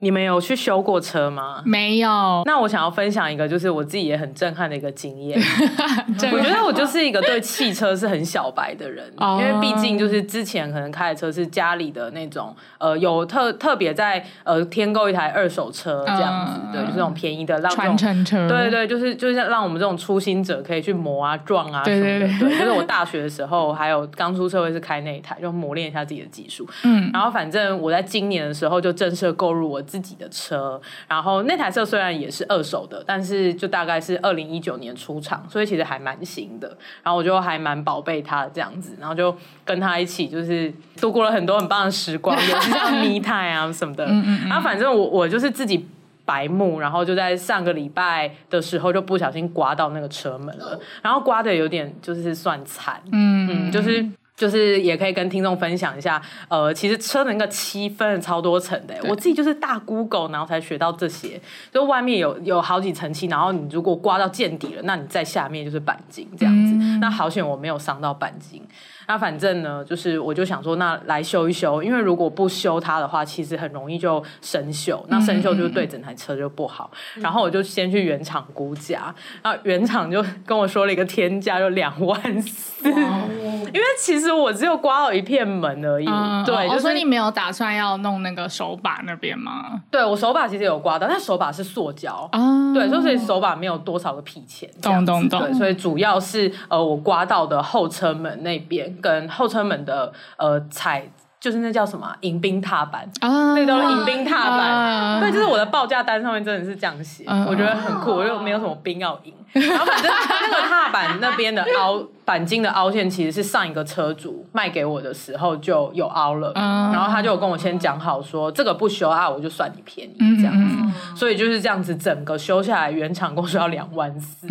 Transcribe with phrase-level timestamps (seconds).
[0.00, 1.62] 你们有去修过车吗？
[1.64, 2.08] 没有。
[2.46, 5.38] 那我想要分享一个，就是我自己也很震撼的一个经验。
[6.32, 18.48] 我觉得我就是一个对汽车是很小白的人，因为毕竟就是之前可能开的车是家里的那种，呃，有特特别在呃添购一台二手车这样子，对，就是那种便宜的让传承车。
[18.48, 22.18] 对对，就是就是让我们这种初心者可以去磨啊撞啊什么的。
[22.18, 22.58] 对对对。
[22.58, 26.66] 就是我大学的时候，还有刚出社会是开那一台，就磨练一下自己的技术。
[26.84, 27.10] 嗯。
[27.12, 36.68] 然后反正我在今年的时候就正式购入我自己的车，然后那台车虽然也是二手的，但是就大概是二零一九年出厂，所以其实还蛮新的。
[37.02, 44.04] 然后我就还蛮宝贝它这样子，然后就跟他一起就是度过了很多很棒的时光， 也是像 me time 啊什么的。
[44.06, 44.48] 嗯嗯嗯。
[44.48, 45.88] 然后反正我我就是自己
[46.24, 54.06] 白目，然后就在上个礼拜的时候就不小心刮到那个车门了，然后刮的有点就是算惨，嗯嗯，就是。
[54.40, 61.38] 就是也可以跟听众分享一下，呃，其实车的那个漆分了超多层的，我自己就是大 Google，然后才学到这些。
[61.70, 66.72] 就外面有有好几层漆，然后你如果刮到见底了，那你在下面就是钣金这样子。
[66.80, 68.62] 嗯、那好险我没有伤到钣金。
[69.10, 75.00] 那反正呢，就是我就想说，那来修一修，因为如果不修它的话，其实很容易就生锈。
[75.08, 76.88] 那生锈就对整台车就不好。
[77.16, 79.12] 嗯、然后我就先去原厂估价，
[79.42, 82.86] 然后原厂就跟我说了一个天价，就两万四。
[82.88, 86.06] 因为其实我只有刮到一片门而已。
[86.06, 89.82] 嗯、对，就是、所以你没有打算要弄那个手把那边吗？
[89.90, 92.28] 对，我手把其实有刮到，但手把是塑胶。
[92.30, 94.70] 哦、对，所以手把没有多少个屁钱。
[94.80, 95.40] 懂懂懂。
[95.40, 98.94] 对，所以主要是呃，我刮到的后车门那边。
[99.00, 112.04] 跟后车门的呃踩，就是那叫什么迎宾踏板啊，那都是迎宾踏板，对，就是我的报价单上面真的是这样写，我觉得很酷，我又没有什么兵要赢，然后反正那个踏板那边的凹。
[112.30, 124.46] 钣金的凹陷其实是上一个车主卖给我的时候就有凹了，然后他就跟我先讲好说，这个不修啊，我就算你便宜这样子，所以就是这样子，整个修下来原厂共需要两万四，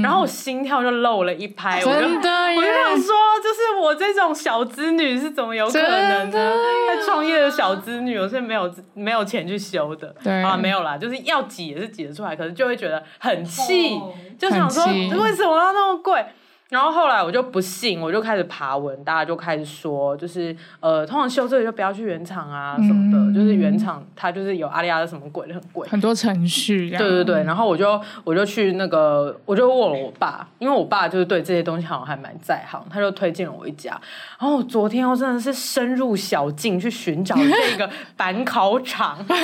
[0.00, 6.52] 然后我心跳就漏了一拍，我就我就想说，就是我这种小资女是怎么有可能呢？
[6.88, 14.00] 在创业的小资女，我是没有没有钱去修的，对啊，没有啦，就是要挤也是挤得出来，可是就会觉得很气，
[14.38, 16.24] 就想说为什么要那么贵？
[16.70, 26.90] 然后后来我就不信，我就开始爬文，大家就开始说，就是呃，通常修这个就不要去原厂啊什么的，嗯、就是原厂它就是有阿里阿的什么鬼的很贵，很多程序。
[26.90, 33.92] 对对对，然后我就我就去那个，我就问了我爸，因为我爸就是对这些东西好像还蛮在行，他就推荐了我一家。
[34.40, 39.42] 然后昨天我真的是深入小径去寻找这个 板烤厂， 因为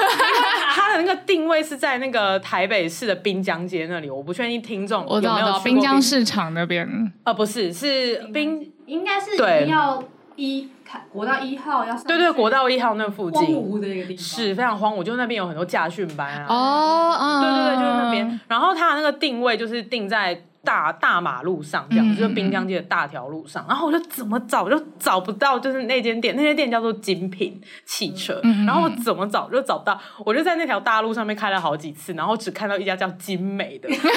[0.73, 7.10] 它的那个定位是在那个台北市的滨江街那里，我不确定听众有没有去滨江市场那边。
[7.25, 10.03] 呃，不是，是滨，应该是对，要
[10.37, 10.69] 一
[11.13, 12.05] 国道一号要上。
[12.05, 16.47] 对对，国道一号那附近，荒芜的一个地方，是非常荒芜，就那边有很多驾训班啊。
[16.49, 18.41] 哦，对对对，就是那边。
[18.49, 23.65] 然后它的那个定位就是定在大大马路上，这样，就是滨江街的大条路上。
[23.69, 28.41] 然后我就怎么找就找不到，就是那间店，那间店叫做精品汽车。
[28.67, 33.89] 然后我怎么找就找不到，我就在那条大路上面开了好几次，然后只看到一家叫精美的。
[33.89, 34.09] 然 后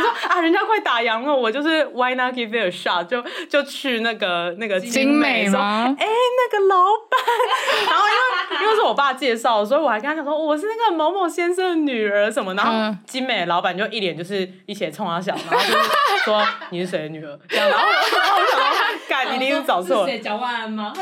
[0.00, 3.06] 说啊，人家快打烊了，我就是 Why not give it a shot？
[3.06, 7.20] 就就去那个那个精美说，哎、欸，那个老板，
[7.88, 15.90] 然后因为因为是我爸介绍，所以我还跟他讲说我是那个某某先生的女儿什么，然后精美的老板就一脸就是一起冲他笑，然后就是
[16.24, 17.38] 说你是谁的女儿？
[17.48, 20.08] 这样，然后然后我想说，干，一定是找错。
[20.08, 20.92] 是蒋万安吗？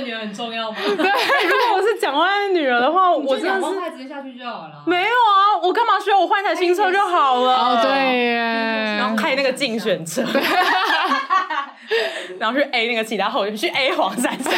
[0.00, 0.76] 女儿很重要吗？
[0.82, 4.82] 对，如果我是蒋万安的女儿的话， 我真的是直接下去就好了。
[4.86, 7.54] 没有啊，我干嘛需要我换一台新车就好了？
[7.54, 10.22] 哦，对耶，然后开那个竞选车，
[12.38, 14.52] 然后去 A 那个其他后去 A 黄珊珊。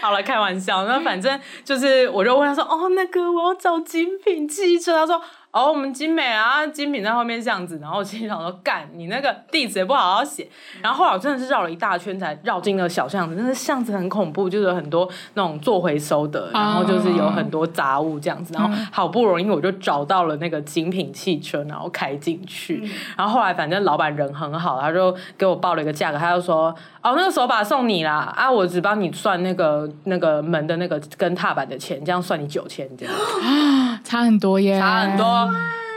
[0.00, 0.84] 好了，开玩笑。
[0.84, 5.20] 那反正就是，我就问他说：“哦，那个我要找精品汽车。”他说。
[5.58, 7.80] 哦，我们精美啊，精品在后面这样子。
[7.82, 10.48] 然后我心想说，干，你那个地址也不好好写。
[10.80, 18.54] 然后后来我真的是绕了一大圈才绕进那个小巷子，但是巷子很恐怖，就是有很多那种做回收的，然后就是有很多杂物这样子。
[18.54, 22.88] 然后好不容易我就找到了那个精品汽车，然后开进去。
[23.16, 26.72] 然后后来反正老板人很好，他就给我报了一个价格，他就说，
[27.02, 33.12] 哦，那个手把送你啦，啊，我只帮你算那个那个门的那个跟踏板的钱，这样算你九千这样。
[34.04, 35.50] 差很多耶，差很多。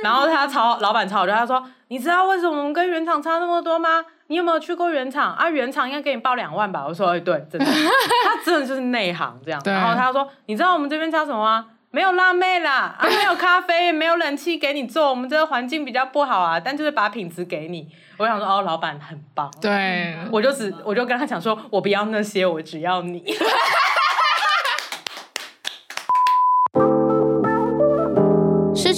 [0.03, 4.03] 然后他超老板超我，他说：“你知道为什么我们跟原厂差那么多吗？
[4.27, 5.47] 你有没有去过原厂啊？
[5.49, 7.65] 原厂应该给你报两万吧？”我说：“哎，对，真的，
[8.25, 11.65] 他真的就是内行这样。”然后他说：“你知道我们这边差什么吗？
[11.91, 17.87] 没有辣妹啦，啊，没有咖啡， 没有冷气给你做，我们这个环境比较不好啊，但就是把品质给你。”
[18.17, 23.23] 我想说：“哦，老板很棒。”对，我就只我就跟他讲说：“我不要那些，我只要你。”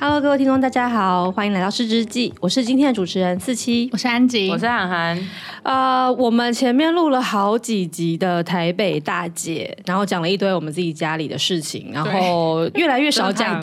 [0.00, 2.32] Hello，各位听众，大家好，欢迎来到失职日记。
[2.38, 5.18] 我是今天的主持人四七，我是安吉，我是涵涵。
[5.62, 13.60] 呃，我们前面录了好几集的台北大姐，然后讲了一堆我们自己家里的事情，然后越来越少讲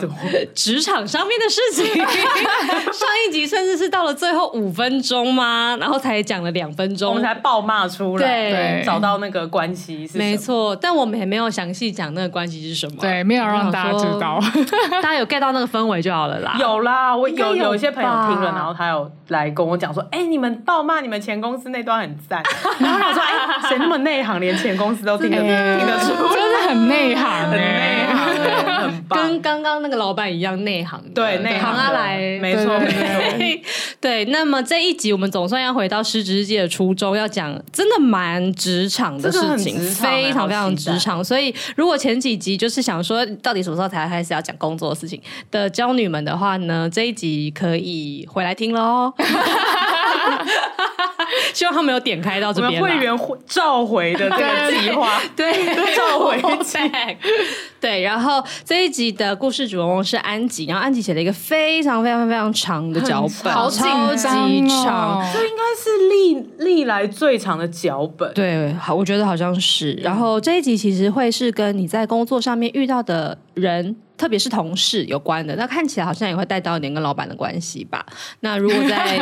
[0.54, 1.86] 职场上面的事情。
[1.96, 5.76] 上一集甚至是到了最后五分钟吗？
[5.80, 14.40] 然后才讲了两分钟，我们才爆骂出来，对，对找到那个关系是没错，但我们也没有详细讲那个关系是什么，对，没有让大家知道，
[14.90, 16.56] 大家有 get 到那个氛围就好了啦。
[16.58, 22.42] 有啦，我有有，有一些朋友听了，然后他有来跟我讲说，哎、欸，你们爆骂你们前公司那段很赞。
[22.78, 28.26] 然后他说，哎、欸，谁那么内行，连前公司都听得听得出，真的很内行，很内行，
[28.82, 31.00] 很棒，跟刚刚那个老板一样内行。
[31.14, 32.98] 对，内行阿来，没错没错。
[34.00, 41.24] 对，那么这一集我们总算要回到失职日记的初衷，要讲真的蛮职场的事情，非常非常职场。
[41.24, 45.20] 所以如果前几集就是想说，到底什么时候才开始要讲工作的事情
[45.50, 49.12] 的娇女们的话呢，这一集可以回来听喽。
[51.52, 52.80] 希望他们有点开到这边。
[52.80, 55.52] 会员召回的这个计划，对，
[55.94, 56.78] 召回 计。
[57.80, 64.26] 对，然后这一集的故事主人公是安吉，然后安吉写了一个非常非常非常长的脚本，好超级
[64.68, 68.32] 长，这应该是历历来最长的脚本。
[68.34, 69.92] 对，好，我觉得好像是。
[69.94, 75.54] 然后这一集其实会是跟你在工作上面遇到的人，特别是同事有关的。
[75.56, 78.04] 那看起来好像也会带到一点跟老板的关系吧。
[78.40, 79.18] 那如果在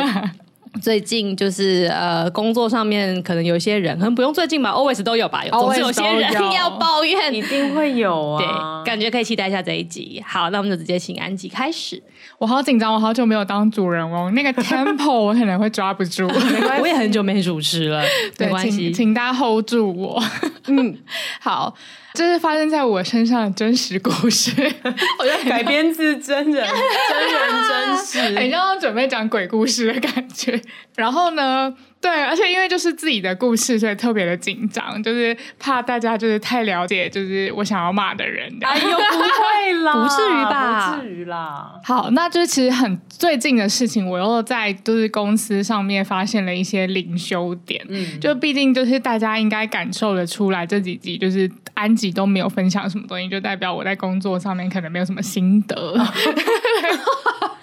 [0.81, 8.83] 最近就是呃，工作上面可能有些人，可能不用最近吧，always 都有吧，有总是有些人 要抱怨，一定会有啊。
[8.83, 10.23] 对，感觉可以期待一下这一集。
[10.25, 12.01] 好，那我们就直接请安吉开始。
[12.37, 16.27] 我好紧张，我好久没有当主人翁，那个 tempo 我可能会抓不住。
[16.81, 18.03] 我也很久没主持了，
[18.39, 20.21] 没关系，请，请大家 hold 住我。
[20.67, 20.97] 嗯，
[21.39, 21.73] 好。
[22.15, 24.51] 这是发生在我身上的真实故事，
[25.19, 26.65] 我在改编自真人，
[27.09, 28.29] 真人真事。
[28.41, 30.59] 你刚刚准备讲鬼故事的感觉，
[30.95, 31.73] 然后呢？
[32.01, 38.55] 对，而且因为就是自己的故事，所以特别的紧张，就是怕大家就是太了解，就是我想要骂的人。
[38.61, 40.95] 哎呦，不会啦，不至于吧？
[40.95, 41.79] 不至于啦。
[41.83, 47.83] 好，那就是其实很最近的事情，我又在就是公司上面发现了一些灵修点。
[47.89, 55.75] 嗯，就毕竟就是大家应该感受得出来，这几集就是安吉都没有分享什么东西，就代表我在工作上面可能没有什么心得。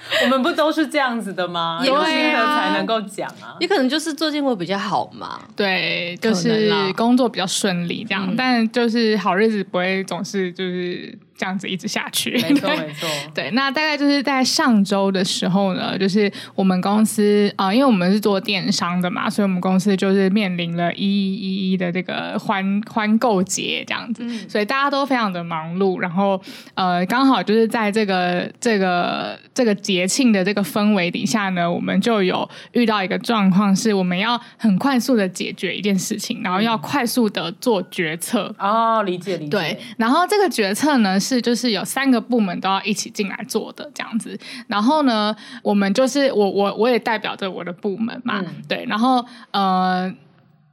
[0.24, 1.80] 我们不都是这样子的吗？
[1.84, 3.56] 有心得才能够讲啊。
[3.60, 5.40] 你可能就是做进会比较好嘛。
[5.56, 11.18] 对，就是工作比较顺利这样，嗯、但就是好日子不会总是就是。
[11.36, 13.08] 这样子一直下去，没错没错。
[13.34, 25.98] 对，那大概就是在上周的时候呢，就是我们公司啊、呃，因为我们是做电商的嘛，所以我们公司就是面临了一一一一的这个欢欢购节这样子，嗯、所以大家都非常的忙碌。
[25.98, 26.40] 然后
[26.74, 38.54] 呃，刚好就是在这个这个这个节庆的这个氛围底下呢，我们就有遇到一个状况，是我们要很快速的解决一件事情，然后要快速的做决策。
[38.58, 39.50] 哦，理解理解。
[39.50, 41.40] 对，然后这个决策呢是。
[41.42, 44.38] 就是有三个部门都要一起进来做的这样子，
[44.68, 50.08] 然后呢，我们就是我我我也代表着我的部门嘛，嗯、对，然后呃，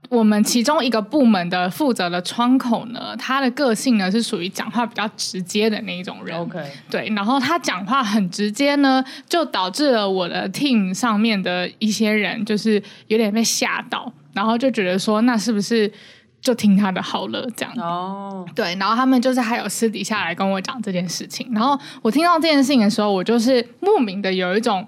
[0.09, 6.37] 我们其中一个部门的负责的窗口呢，他的个性呢是属于讲话比较直接的那一种人。
[6.39, 15.91] OK，对，然后他讲话很直接呢，就导致了我的 team 上面的一些人就是有点被吓到，然后就觉得说，那是不是
[16.41, 17.46] 就听他的好了？
[17.55, 24.88] 这样哦，对，然后他们就是还有私底下来跟我讲这件事情，然后我听到这件事情的时候，我就是莫名的有一种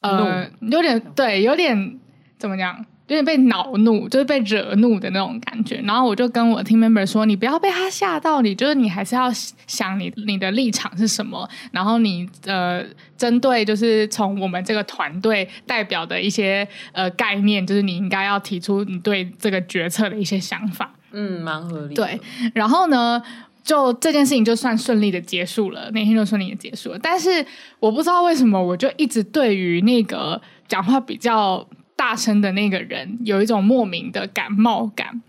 [0.00, 1.98] 呃，有点对，有点
[2.38, 2.84] 怎么讲？
[3.08, 5.80] 有点被恼怒，就是被惹怒的那种感觉。
[5.84, 9.32] 然后我就跟我 team member 说：“你不要被他吓到，你就是你还是要
[9.66, 11.48] 想你你的立场是什么。
[11.72, 12.84] 然后你呃，
[13.16, 21.94] 针对就是从我们这个团队代表的一些呃概念，就是你应该要提出你对这个决策的一些想法。”嗯，蛮合理。
[21.94, 22.20] 对，
[22.52, 23.22] 然后呢，
[23.64, 26.98] 就这件事情就算顺利的结束了，那天就顺利的结束了。
[27.02, 27.42] 但是
[27.80, 30.38] 我不知道为什么，我就一直对于那个
[30.68, 31.66] 讲话比较。
[31.98, 35.20] 大声的那个人有一种莫名的感冒感，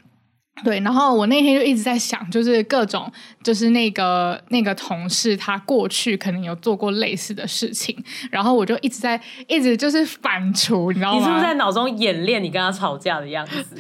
[0.64, 0.80] 对。
[0.82, 3.12] 然后我那天就一直在想，就是各种，
[3.44, 7.98] 就是那个那个同事他过去可能有做过类似的事情，
[8.30, 11.18] 然后我就一直在一直就是反刍，你知道吗？
[11.18, 13.76] 你是不是在脑中演练你跟他吵架的样子？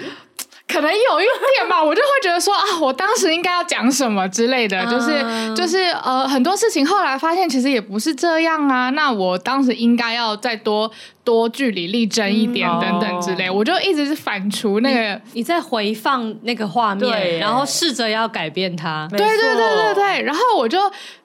[0.67, 1.23] 可能有一
[1.57, 8.91] 点吧，我就会觉得说啊，我当时应该要讲什么之类的，就是就是呃，很多事情后来发现其实也不是这样啊。
[8.91, 10.91] 那我当时应该要再多
[11.29, 19.07] 多据理力争一点等等之类，我就一直是反刍那个，你，你在回放那个画面，然后试着要改变它。
[19.11, 20.79] 对对对对对，然后我就。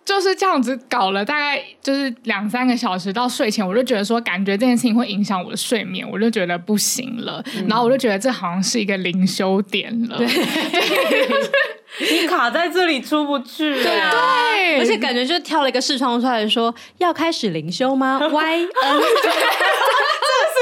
[0.05, 7.43] 就是这样子搞了大概就是两三个小时，到睡前我就觉得说，感觉这件事情会影响我的睡眠，我就觉得不行了。
[7.57, 10.27] 嗯、然后我就觉得这好像是一个灵修点了，对
[12.11, 18.19] 你卡在这里出不去，对啊，对，而且感觉就跳了一个视窗出来说要开始灵修吗？
[18.33, 19.29] Y N，这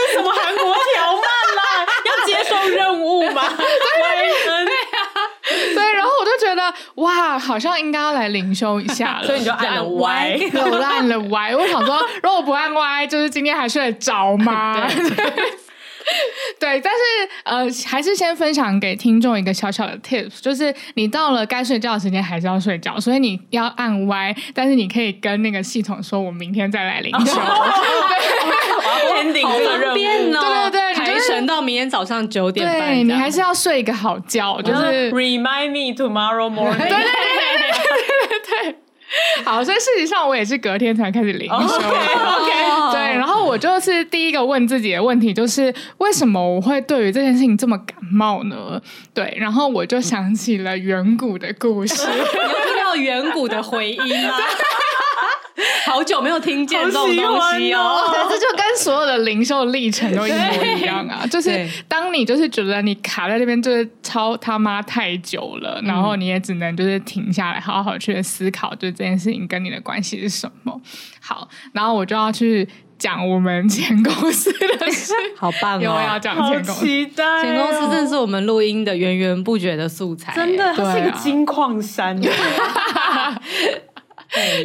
[0.09, 1.23] 是什么韩国条漫
[1.57, 1.87] 啦？
[2.05, 4.69] 要接受任务吗？Y N。
[5.75, 11.57] 对，然后我就觉得哇，好像应该要来灵修一下了，所以你就按了 Y，我按了 Y。
[11.57, 14.87] 我想说，如果不按 Y，就是今天还睡得着吗？
[14.89, 15.53] 对，对，
[16.59, 16.89] 但是
[17.45, 27.33] 呃，还是先分享给听众一个小小的 tips，就是你到了该睡觉的时间还是要睡觉，所以你要按 Y，但是你可以跟那个系统说，我明天再来灵修。
[29.33, 31.13] 对，好方便哦，对对对。
[31.23, 36.77] 存到明天早上九点半，对，你还是要睡一个好觉，就是 remind me tomorrow morning。
[36.79, 37.05] 对对对
[38.29, 38.77] 对对，
[39.45, 41.55] 好，所以事实上我也是隔天才开始灵修。
[41.57, 48.81] OK 对，然后我就是第一个问自己的问题就是为什么我会对于这件事情这么感冒呢？
[49.15, 54.37] 对，然后我就想起了远古的故事， 有听到远古的回音吗？
[55.87, 61.27] 好久没有听见这种东西哦， 对，这就跟所有的零售历程都一模一样啊！
[61.27, 70.81] 就是当你就是觉得你卡在这边就是超他妈太久了，然后你也只能就是停下来，好好去思考，就这件事情跟你的关系是什么。
[71.21, 75.83] 好，然后我就要去讲我们前公司的事， 好棒哦！
[75.83, 82.21] 又要讲前公司，期待前公司真是我们录音的源源不绝的素材，真的，它是一个金矿山。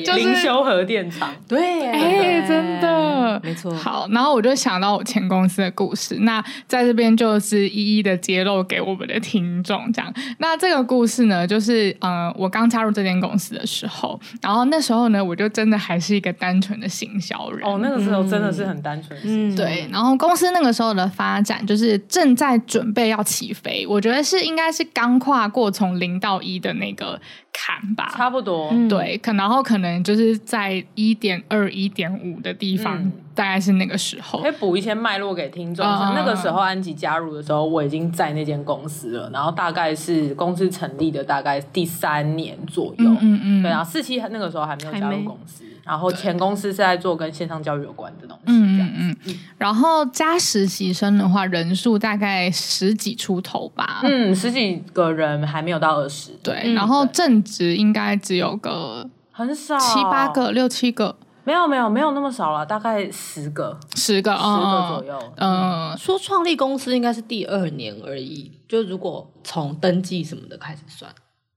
[0.06, 3.74] 就是灵修核电厂， 对，哎，真的，没错。
[3.76, 10.14] 好，然后我就想到我前公司的故事，那在这边就是一一的揭露给我们的听众，这样。
[10.40, 17.68] 那这个故事呢，就是呃，我刚加入这间公司的时候，然后那时候呢，我就真的还是一个单纯的行销人。
[17.68, 19.88] 哦，那个时候真的是很单纯，嗯，对。
[19.92, 27.20] 然后公司那个时候的发展就是正在准备要起飞，我觉得是应该是刚跨过从零到一的那个。
[27.60, 34.40] 砍吧，差不多，对，可然后可能就是在一点二、一点五的地方，嗯、大概是那个时候。
[34.40, 35.84] 可以补一些脉络给听众。
[35.84, 43.10] 嗯、那个时候安吉加入的时候，我已经在那间公司了，然后大概是公司成立的大概第三年左右。
[43.10, 45.64] 嗯嗯，嗯对啊，四期那个时候还没有加入公司。
[45.88, 49.36] 然后前公司是在做跟线上教育有关的东西，嗯嗯嗯。
[49.58, 56.32] 然后加实习生的话，人数大概十几出头吧，嗯，十几个人还没有到二十。
[56.44, 61.16] 对，然后正职应该只有个很少，七八个、六七个，
[61.46, 65.34] 没有没有没有那么少了，大概十个，十个，十个左右。
[65.38, 71.10] 嗯，说创立公司应该是第二年而已，就如果从登记什么的开始算，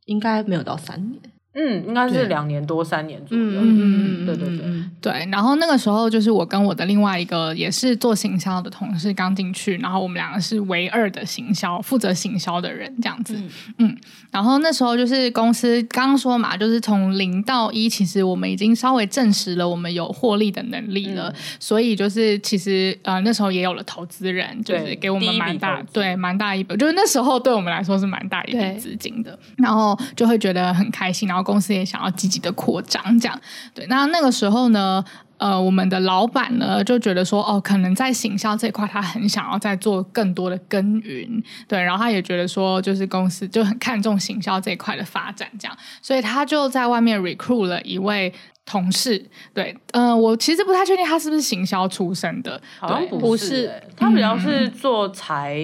[0.05, 1.21] 应该没有到三年。
[1.53, 3.45] 嗯，应该是两年多三年左右。
[3.45, 5.29] 嗯嗯嗯，对对对对。
[5.33, 13.35] 然后那个时候就是我跟我的另外一个也是做行销的同事刚进去，然后我们两个是唯二的行销负责行销的人这样子。
[13.35, 13.97] 嗯，嗯。
[14.31, 21.31] 然后那时候就是公司刚刚说嘛，就是从零到一，其实我们已经稍微证实了我们有获利的能力了。
[21.31, 29.37] 嗯、所以就是其实呃那时候也有了投资人，就是给我们蛮大对蛮大一笔，就是那时候对我们来说是蛮大一笔资金的。
[29.57, 31.40] 然后就会觉得很开心，然后。
[31.43, 33.41] 公司也想要积极的扩张，这样
[33.75, 33.87] 对。
[33.87, 35.05] 那那个时候呢，
[35.39, 41.83] 呃，我们的老板呢就觉得说，哦，可能在行销这块，他很想要再做更多的耕耘，对。
[41.83, 48.33] 然后他也觉得说，就是公司就很看重行销这一块的发展，这样，所以他就在外面 recruit 了一位
[48.67, 55.59] 同事，对，呃，我其实不太确定他是不是行销出身的，好像不是，欸，他比较是做财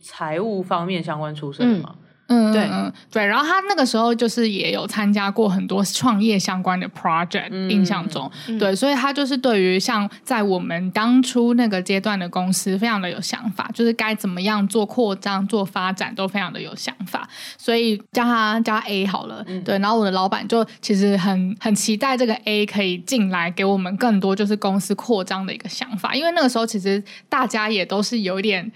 [0.00, 1.94] 财务方面相关出身的嘛。
[1.94, 28.70] 嗯嗯，对，嗯，对，然后他那个时候就是也有参加过很多创业相关的 project，嗯，印象中，嗯，对，所以他就是对于像在我们当初那个阶段的公司，非常的有想法，就是该怎么样做扩张、做发展，都非常的有想法，所以叫他叫他 A 好了，嗯，对，然后我的老板就其实很很期待这个 A 可以进来给我们更多就是公司扩张的一个想法，因为那个时候其实大家也都是有一点。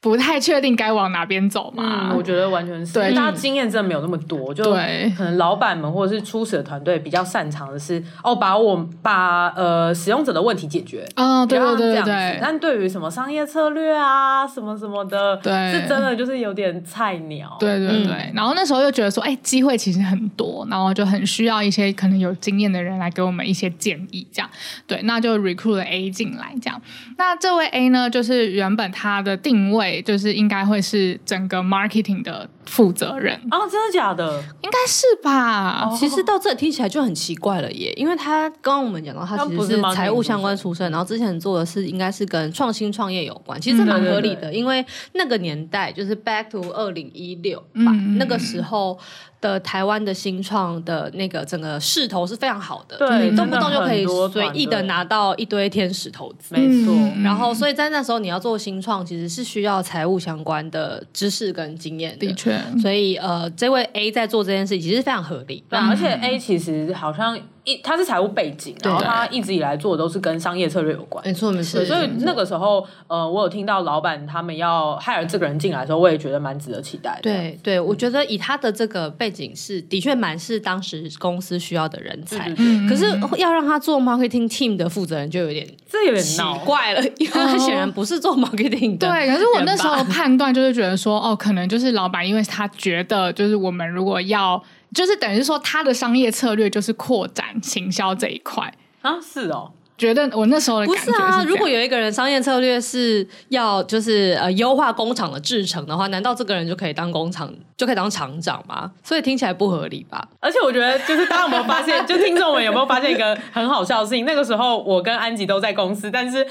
[0.00, 2.10] 不太确定该往哪边走嘛？
[2.10, 12.38] 嗯，我觉得完全是，对，大家经验真的没有那么多，就可能老板们或者是初始的团队比较擅长的是哦，把我把呃使用者的问题解决啊，对对对对。
[12.40, 17.56] 但对于什么商业策略啊，什么什么的，对，是真的就是有点菜鸟。
[17.58, 18.12] 对对对。
[18.12, 24.48] 嗯，然后那时候又觉得说，哎，机会其实很多，然后就很需要一些可能有经验的人来给我们一些建议，这样。
[24.86, 26.80] 对，那就 recruit 了 A 进来，这样。
[27.16, 29.87] 那这位 A 呢，就是原本他的定位。
[30.04, 34.42] 就是应该会是整个 marketing 的负责人啊，真的假的？
[34.62, 35.88] 应该是吧。
[35.88, 48.98] 哦、其实到这里听起来就很奇怪了耶，因为他刚刚我们讲到他其实是财务相关出身，然后之前做的是应该是跟创新创业有关，其实这蛮合理的，嗯、因为那个年代就是 back to 二零一六吧，那个时候。
[49.40, 56.92] 的台湾的新创的那个整个势头是非常好的，对，动不动就可以随意的拿到一堆天使投资，没错。
[56.92, 62.58] 嗯、然后，所以在那时候你要做新创，其实是需要财务相关的知识跟经验的，的确。
[62.80, 67.38] 所以，呃，这位 A 在做这件事情其实非常合理，对，而且 A 其实好像。
[67.76, 71.24] 他是财务背景，然后他一直以来做的都是跟商业策略有关。
[71.24, 71.84] 没错，没错。
[71.84, 77.22] 所以那个时候，呃，我有听到老板他们要 hire 这个人进来的时候，我也觉得蛮值得期待的。
[77.22, 82.48] 对，对，我觉得以他的这个背景是的确蛮是当时公司需要的人才。
[82.88, 83.06] 可是
[83.36, 89.08] 要让他做 marketing team 的负责人就有点这有点奇怪了，因为他显然不是做 marketing 的。
[89.08, 94.62] 对，可是我那时候 判断就是觉得说，哦，可能就是老板，因为他觉得就是我们如果要。
[94.94, 98.72] 就是等于说，他的商业策略就是扩展行销这一块
[99.02, 99.72] 啊，是哦。
[99.98, 101.44] 觉得我那时候的感觉是，不是啊。
[101.44, 108.92] 如果有一个人商业策略是要就是呃优化工厂的制程的话，难道这个人就可以当工厂就可以当厂长吗？
[109.02, 110.28] 所以听起来不合理吧？
[110.38, 114.24] 而且我觉得，就是大家有没有发现，就听众们有没有发现一个很好笑的事情？
[114.24, 116.46] 那个时候我跟安吉都在公司，但是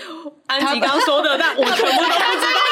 [0.47, 2.66] 安吉刚说的，但我全部都不知道。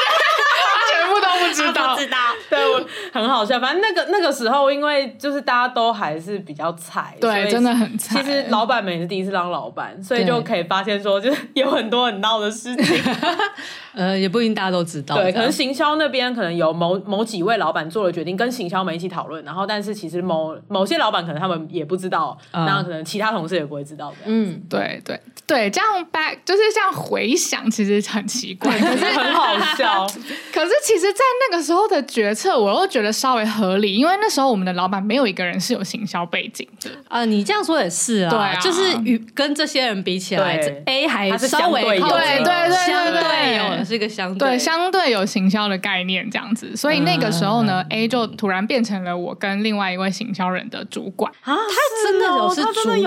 [1.62, 2.18] 不知道，不知道，
[2.50, 3.58] 对，我很好笑。
[3.60, 8.22] 反正那个那个时候，因为就是大家都还是比较菜，对，真的很菜。
[8.22, 13.02] 其实老板们也是第一次当老板，所以就可以发现说，就是有很多很闹的事情。
[13.94, 15.16] 呃，也不一定大家都知道。
[15.16, 19.42] 对，可能行销那边可能有某某几位老板做了决定，跟行销们一起讨论。
[19.42, 24.16] 然后，但是其实某某些老板可能他们也不知道，然后可能其他同事也不会知道的。
[24.26, 30.06] 嗯，对对对，这样 back 就是这样回想，其实很奇怪，可 是很好笑。
[30.52, 36.90] 可是 其实，在那个时候的决策，我又觉得稍微合理，因为那时候我们的老板没有一个人是有行销背景的。
[37.08, 40.56] 啊，你这样说也是啊，对，就是与跟这些人比起来
[40.86, 43.84] ，A 还稍微对对对相对有。
[43.84, 44.48] 是一个相对。
[44.48, 51.30] 对相对有行销的概念这样子，所以那个时候呢、嗯、，A 就突然变成了我跟另外一位行销人的主管。
[51.42, 52.66] 啊，他真的有是主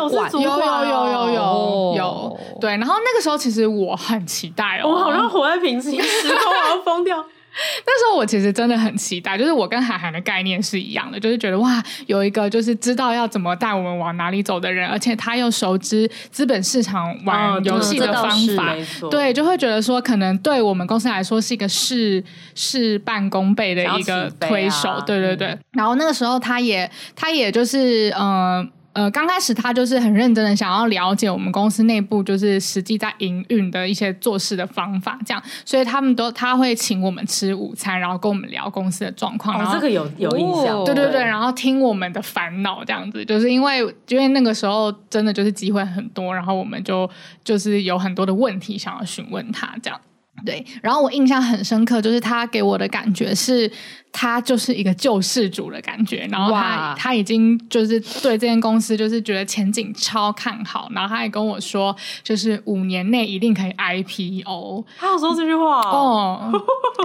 [0.09, 7.25] 管，有有有有有有，对，然后那个时候其实我很期待哦，我好像活在平行时空，我要疯掉。
[7.85, 22.23] 那时候我其实真的很期待，就是我跟海涵的概念是一样的，就是觉得哇，有一个就是知道要怎么带我们往哪里走的人，而且他又熟知资本市场玩游戏的方法，哦、对，就会觉得说可能对我们公司来说是一个事
[22.55, 25.47] 事半功倍的一个推手，啊、对对对。
[25.47, 28.59] 嗯、然后那个时候他也他也就是嗯。
[28.59, 28.67] 呃
[28.99, 39.57] 呃，刚开始他就是很认真的想要了解我们公司内部就是实际在营运的一些做事的方法，这样，所以他们都他会请我们吃午餐，然后跟我们聊公司的状况。
[39.57, 40.83] 哦，这个有有印象。
[40.83, 47.09] 对对对，然后听我们的烦恼这样子，就是因为因为那个时候真的就是机会很多，然后我们就
[47.41, 49.97] 就是有很多的问题想要询问他这样。
[50.45, 53.71] 对，然后我印象很深刻，就是他给我的感觉是。
[54.11, 64.83] 他就是一个救世主的感觉，然后他他已经就是对这间公司就是觉得前景超看好，然后他也跟我说，就是五年内一定可以 IPO。
[64.97, 66.41] 他有说这句话哦。
[66.51, 66.63] 哦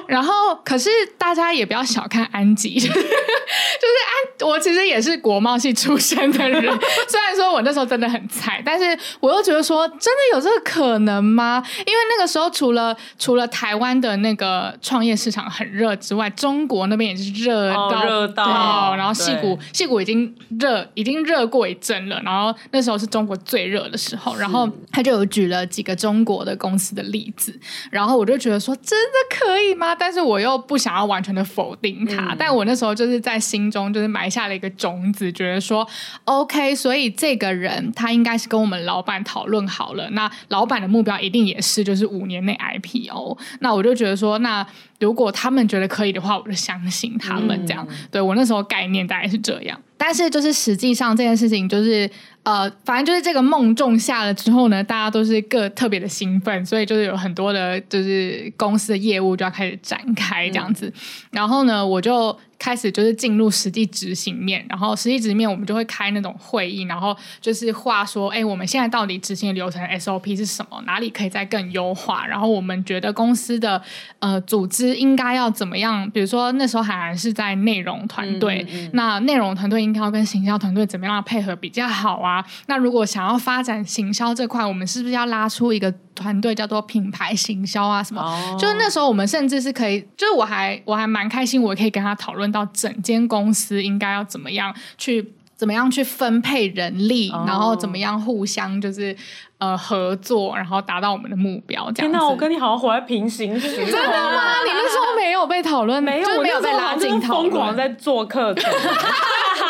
[0.08, 6.62] 然后，可是大家也不要小看安吉， 就是安，我其实也是国贸系出身的人，
[7.06, 11.62] 虽然说我那时候真的很菜，但是我又觉得说，真的有这个可能吗？
[11.80, 27.58] 因为那个时候除了除了台湾的那个创业市场很热之外，中国那边也是热到热到，然后戏骨戏骨已经热已经热过一阵了，然后那时候是中国最热的时候，然后他就有举了几个中国的公司的例子，
[27.90, 29.94] 然后我就觉得说真的可以吗？
[29.94, 35.88] 但是我又不想要完全的否定他，嗯、但我那时候就是在心中就是埋下了一个种子，觉得说
[36.24, 43.13] OK，所以这个人他应该是跟我们老板讨论好了，那老板的目标一定也是就是五年内 IPO，
[43.60, 44.66] 那我就觉得说那。
[45.00, 47.86] 如果他们觉得可以的话，我就相信他们这样。
[47.90, 52.08] 嗯、对，我那时候概念大概是这样，但是就是实际上这件事情就是
[52.42, 60.88] 呃，反正就是这个梦种下了之后呢，大家都是各特别的兴奋，所以就是有很多的，就是公司的业务就要开始展开这样子。
[60.88, 60.92] 嗯、
[61.30, 62.38] 然后呢，我就。
[62.56, 70.80] 开始就是进入实际执行面，然后实际执行面我们就会开那种会议，然后就是话说，哎，我们现在到底执行的流程 SOP 是什么？
[70.86, 72.24] 哪里可以再更优化？
[72.26, 73.82] 然后我们觉得公司的
[74.20, 76.08] 呃组织应该要怎么样？
[76.10, 82.44] 比如说那时候海涵是在内容团队，嗯嗯嗯，那内容团队应该要跟行销团队怎么样配合比较好啊？
[82.66, 88.02] 那如果想要发展行销这块，我们是不是要拉出一个团队叫做品牌行销啊？
[88.02, 88.22] 什么？
[88.22, 92.44] 哦、就是那时候我们甚至是可以，就是我还我还蛮开心，我可以跟他讨论。
[92.54, 99.16] 到整间公司应该要怎么样去怎么样去分配人力，哦、然后怎么样互相就是
[99.58, 101.86] 呃合作，然后达到我们的目标。
[101.92, 102.02] 这。
[102.02, 103.86] 天哪，我跟你好像活在平行时空。
[103.86, 104.62] 真的吗？
[104.64, 108.72] 你那时候没有被讨论，没有，就没有被拉进讨论，疯狂在做课程。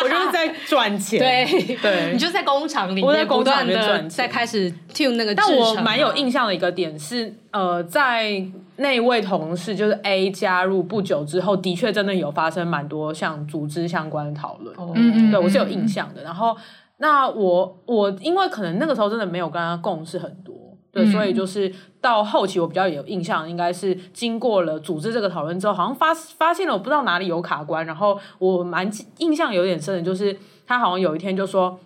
[0.04, 5.34] 我就是在 赚钱，对对，你就在工厂里面，我在工厂里面赚钱，在开始 tune 那个。
[5.34, 8.44] 但我蛮有印象的一个点是，呃，在
[8.76, 14.76] 那位同事就是 A 加入不久之后，的确真的有发生蛮多像组织相关的讨论。
[14.78, 16.22] 嗯嗯，对我是有印象的。
[16.22, 16.56] 然后，
[16.98, 20.54] 那我我因为可能那个时候真的没有跟他共事很多。
[20.92, 21.72] 对，所以就是
[22.04, 31.80] 到后期，我比较有印象，应该是经过了组织这个讨论之后，好像发发现了我不知道哪里有卡关，然后我蛮印象有点深的，就是他好像有一天就说，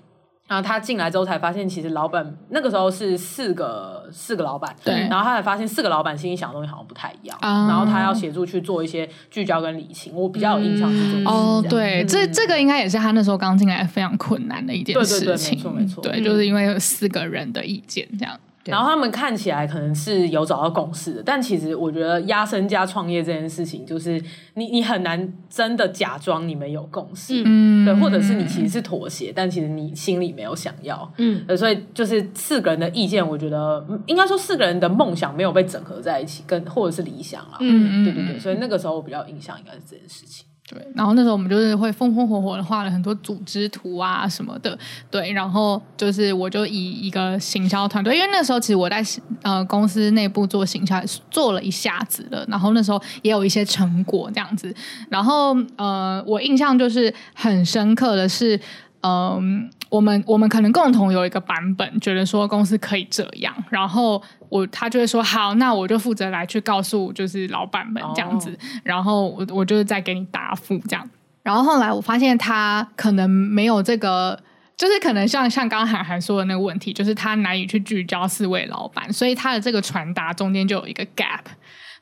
[0.48, 18.36] 然后他进来之后才发现，其实老板那个时候是四个四个老板，对，然后他才发现四个老板心里想的东西好像不太一样，嗯、然后他要协助去做一些聚焦跟理清，我比较有印象是这件事、嗯、哦，对，嗯、这这个应该也是他那时候刚进来非常困难的一件事情，对对对，没错没错，对，就是因为有四个人的意见这样。
[18.68, 24.22] 然后他们看起来可能是有找到共识的，但其实我觉得压身家创业这件事情，就是
[24.54, 40.44] 你你很难真的假装你们有共识，嗯，对，或者是你其实是妥协，但其实你心里没有想要，嗯，所以就是四个人的意见，我觉得应该说四个人的梦想没有被整合在一起，跟或者是理想啊，嗯，对对对，所以那个时候我比较印象应该是这件事情。
[40.70, 44.78] 对，然后那时候我们就是会风风火火的画了很多组织图啊什么的，
[45.10, 49.02] 对，然后就是我就以一个行销团队，因为那时候其实我在
[49.42, 54.74] 呃公司内部做行销做了一下子了，然后那时候也有一些成果这样子，
[55.08, 58.60] 然后呃我印象就是很深刻的是，
[59.00, 64.22] 嗯、我们我们可能共同有一个版本，觉得说公司可以这样，然后。
[64.50, 68.58] 我他就会说好，那我就负责来去告诉就是老板们这样子，oh.
[68.82, 71.10] 然后我我就是再给你答复这样。
[71.42, 74.42] 然后后来我发现他可能没有这个，
[74.74, 81.40] 就是可能像像刚刚函函说的那个问题，就是他难以去聚焦四位老板，所以他的这个传达中间就有一个 gap。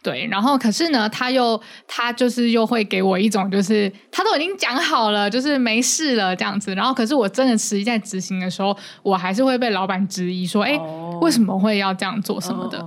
[0.06, 6.72] 对，然后可是呢，他又他就是又会给我一种，就是他都已经讲好了，就是没事了这样子。
[6.76, 12.78] 然后可是我真的实际在执行的时候，我还是会被老板质疑说：“哎、哦，为什么会要这样做什么的？”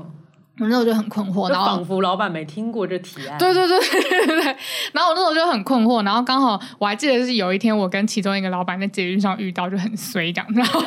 [0.62, 3.38] 哦、那我就很困惑，然后仿佛老板没听过这提案。
[3.38, 4.56] 对对对 对对对。
[4.94, 10.82] 然后我那时候就很困惑，然后刚好我还记得是有一天我跟其中一个老板在捷运上遇到，就很衰这样，然后。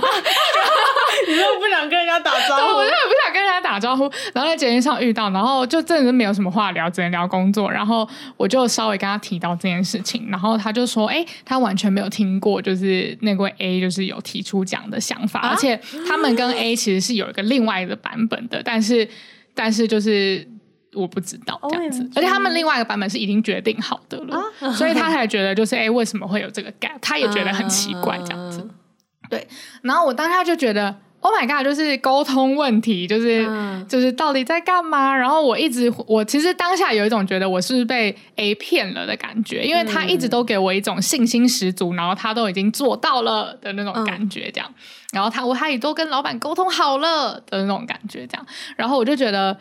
[1.29, 4.11] 你又不想跟人家打招呼，我就很不想跟人家打招呼。
[4.35, 7.71] 然后在捷运上遇到，然后就真的是没有什么话聊，只能聊工作。
[7.71, 19.09] 然后我就稍微跟他提到这件事情，然后他就说：“哎，他完全没有听过，就是那位 A 就是有提出这样的想法，啊、而且他们跟 A 其实是有一个另外一个版本的，但是
[19.55, 20.47] 但是就是
[20.95, 26.99] 我不知道这样子，而且他们另外一个版本是已经决定好的了，啊、所以他才觉得就是哎，为什么会有这个 gap？
[27.01, 28.61] 他也觉得很奇怪这样子。
[28.61, 28.67] 啊”
[29.31, 29.47] 对，
[29.81, 35.17] 然后我当下就觉得，Oh my god，就是沟通问题，就是、嗯、就是到底在干嘛？
[35.17, 44.75] 然后我一直，我其实当下有一种觉得我是不是被 A 骗了的感觉，因为他一直都给我一种信心十足，然后他都已经做到了的那种感觉，这样，嗯、
[45.15, 49.57] 然后他我他也都跟老板沟通好了的那种感觉，这样，然后我就觉得。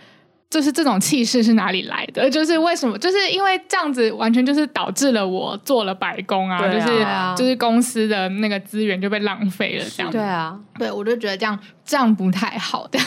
[0.52, 2.30] 就是这种气势是哪里来的？
[2.30, 2.96] 就是为什么？
[3.00, 6.58] 就是因为这样子，完全就是导致了我做了白工啊！
[6.58, 10.12] 啊就是就是公司的那个资源就被浪费了，这样。
[10.12, 11.58] 对啊，对，我就觉得这样。
[11.84, 12.98] 这样不太好的，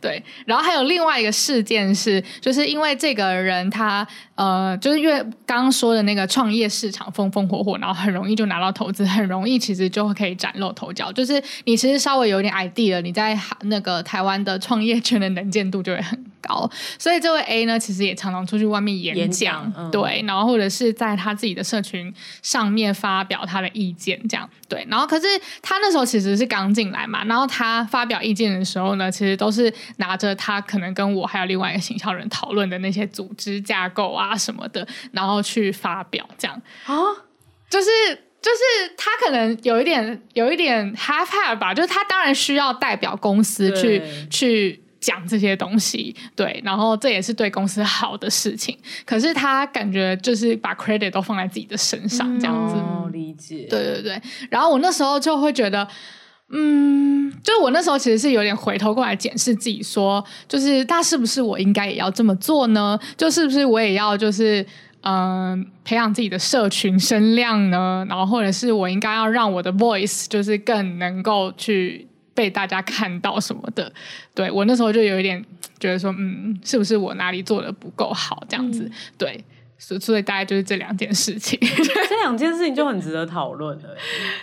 [0.00, 0.22] 对。
[0.46, 11.10] 然后还有另外一个事件是，就是因为这个人他呃，就是因为刚刚说的那个创业市场风风火火，然后很容易就拿到投资，很容易其实就可以崭露头角。
[11.10, 16.70] 就是你其实稍微有点 idea，你在那个台湾的创业圈的能见度就会很高。
[16.98, 24.86] 所以这位 A 呢，其实也常常出去外面演讲，演嗯、对，然后或者是在他自己的社群上面发表他的意见，这样对。
[24.88, 25.26] 然后可是
[25.60, 28.22] 他那时候其实是刚进来嘛，然后他发表。
[28.22, 36.94] 意见的时候呢，其实都是拿着他可能跟我还有另外一个行销人讨论的那些组织架构啊什么的，然后去发表这样啊，
[37.68, 37.88] 就是
[38.40, 44.00] 就是他可能有一点有一点 half half 吧，就是他当然需要代表公司去
[44.30, 55.86] 去讲这些东西，对，然后这也是对公司好的事情，可是他感觉就是把 credit 都放在自己的身上这样子，哦，理解，对对对，然后我那时候就会觉得。
[56.54, 62.98] 嗯，就我那时候其实是有点回头过来检视自己，说，就是那是不是我应该也要这么做呢？
[63.16, 64.60] 就是不是我也要就是
[65.00, 68.04] 嗯、呃、培养自己的社群声量呢？
[68.06, 73.92] 然后或者是我应该要让我的 voice 就是更能够去被大家看到什么的？
[74.34, 75.44] 对，我那时候就有一点
[75.78, 78.84] 觉得说，嗯，是不是我哪里做的不够好这样子？
[78.84, 79.44] 嗯、对。
[79.78, 81.58] 所所以大概就是这两件事情，
[82.08, 83.96] 这两件事情就很值得讨论了，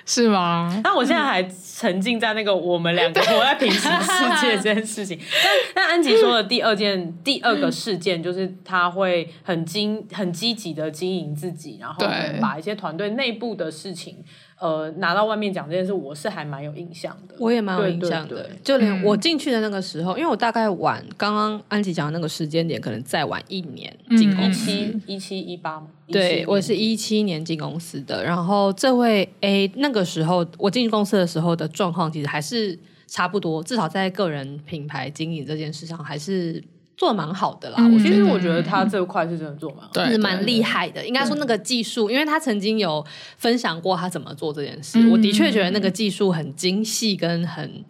[0.06, 0.82] 是吗？
[0.84, 5.17] 那我现在还沉浸在那个我们两个活在平行世界这件事情。
[5.41, 12.06] 但但安吉说的第二件、第二个事件，就是他会很经、很积极的经营自己，然后
[12.41, 14.17] 把一些团队内部的事情。
[14.60, 17.36] 呃，拿到外面讲这件事，我是还蛮有印象的。
[17.39, 24.72] 我也蛮有印象的，对对对，就连我进去的那个时候，嗯、因为我大概晚刚刚安吉讲的那个时间点，可能再晚一年进公司，
[25.06, 25.88] 一七一八嘛。
[26.08, 28.24] 对，我是一七年进公司的。
[28.24, 36.63] 然后这位 A 那个时候我进公司的时候的状况，其实还是差不多，至少在个人品牌经营这件事上，还是。
[36.99, 41.07] 做的蛮好的啦，嗯、我其实我觉得他这块是真的做蛮好，对，是蛮厉害的。
[41.07, 43.03] 应该说那个技术，因为他曾经有
[43.38, 47.85] 分享过他怎么做这件事，嗯、我的确觉得那个技术很精细跟很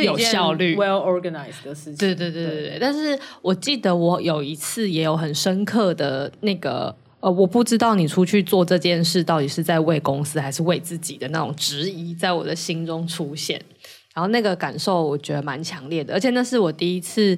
[0.00, 1.96] 有效率，well organized 的事情。
[1.96, 2.70] 对对对对对。
[2.70, 13.60] 对但是我记得我有一次也有很深刻的那个呃，我不知道你出去做这件事到底是在为公司还是为自己的那种质疑，在我的心中出现。
[14.14, 17.36] 然后那个感受我觉得蛮强烈的，而且那是我第一次。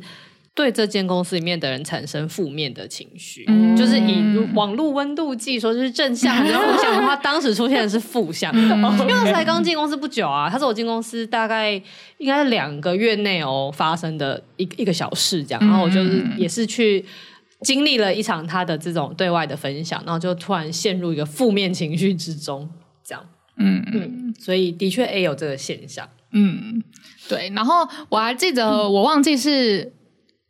[0.58, 8.68] 对这间公司里面的人产生负面的情绪，嗯、就是以网络温度计说，就是正向还是负向的话， 当时出现的是负向，嗯、
[8.98, 11.80] 因为我才刚进公司不久啊，他是我进公司大概
[12.16, 17.04] 应该是两个月内哦发生的一一个小事这样，然后我就是也是去
[17.60, 22.68] 经历了一场他的这种对外的分享，然后就突然陷入一个负面情绪之中，
[23.04, 23.24] 这样，
[23.58, 23.80] 嗯。
[23.92, 26.82] 嗯，所以的确也有这个现象，嗯，
[27.28, 29.92] 对，然后我还记得，我忘记是。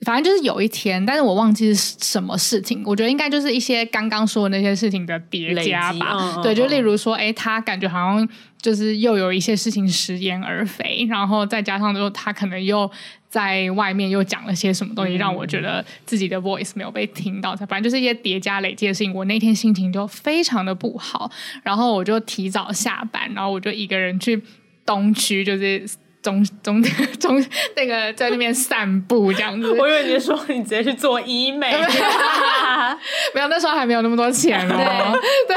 [0.02, 2.82] 反正就是有一天，但是我忘记是什么事情。
[2.86, 6.06] 我觉得应该就是一些刚刚说的那些事情的叠加吧。
[6.12, 8.28] 嗯嗯、对，就例如说，哎，他感觉好像
[8.62, 12.88] 就是又有一些事情食言而肥，然后再加上就他可能又
[13.28, 17.56] 在外面又讲了些什么东西，嗯、让我觉得自己的 voice 没有被听到。
[17.56, 19.12] 反正就是一些叠加累积的事情。
[19.12, 21.28] 我那天心情就非常的不好，
[21.64, 24.40] 然后我就提早下班，然后我就一个人去
[24.86, 25.84] 东区，就是。
[26.22, 26.82] 中中
[27.20, 27.44] 中
[27.76, 31.72] 那个在那边散步这样子， 我以为你说你直接去做医美，
[33.34, 34.74] 没有，那时候还没有那么多钱哦。
[34.76, 35.56] 对，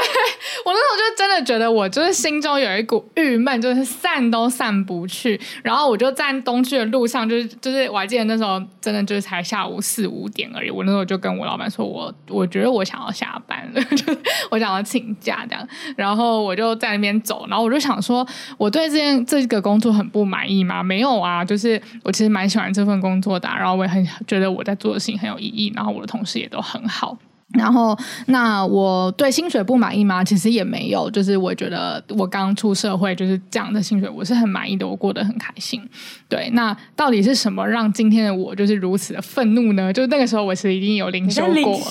[0.64, 5.38] 我那时候就真的觉得，我就是心中有一股郁闷，就是散都散不去。
[5.62, 10.70] 然后我就在东区的路上，就是就是，我还记得那时候真的就是才下午四五点而已。
[10.70, 14.18] 我那时候就跟我老板说，我我觉得我想要下班了，就是
[14.50, 15.68] 我想要请假这样。
[15.96, 20.82] 然后我就在那边走，然后我就想说，我对这件这个工作很不满意意吗？
[20.82, 27.16] 没有啊，就是我其实蛮喜欢这份工作的，然后我也很觉得我在做的事情很有意义，然后我的同事也都很好。
[27.54, 30.24] 然后，那我对薪水不满意吗？
[30.24, 35.82] 其实也没有，就是我觉得我刚出社会就是这样的薪水，我是很满意的，我过得很开心。
[36.28, 39.92] 对，那到底是什么让今天的我就是如此的愤怒呢？
[39.92, 41.84] 就那个时候我是已经有灵修过了，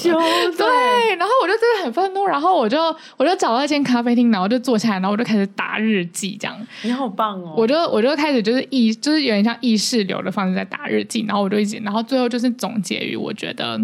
[0.57, 2.79] 对，然后我就真的很愤怒，然后我就
[3.17, 6.57] 我就找到一间咖啡厅，然后就坐下来，然后我就开始打日记，这样。
[6.81, 7.53] 你好棒哦！
[7.55, 13.79] 我就我就开始就是意就是有点像意识流的方式在打日记，然后我就一直，然后最后就是总结于我觉得。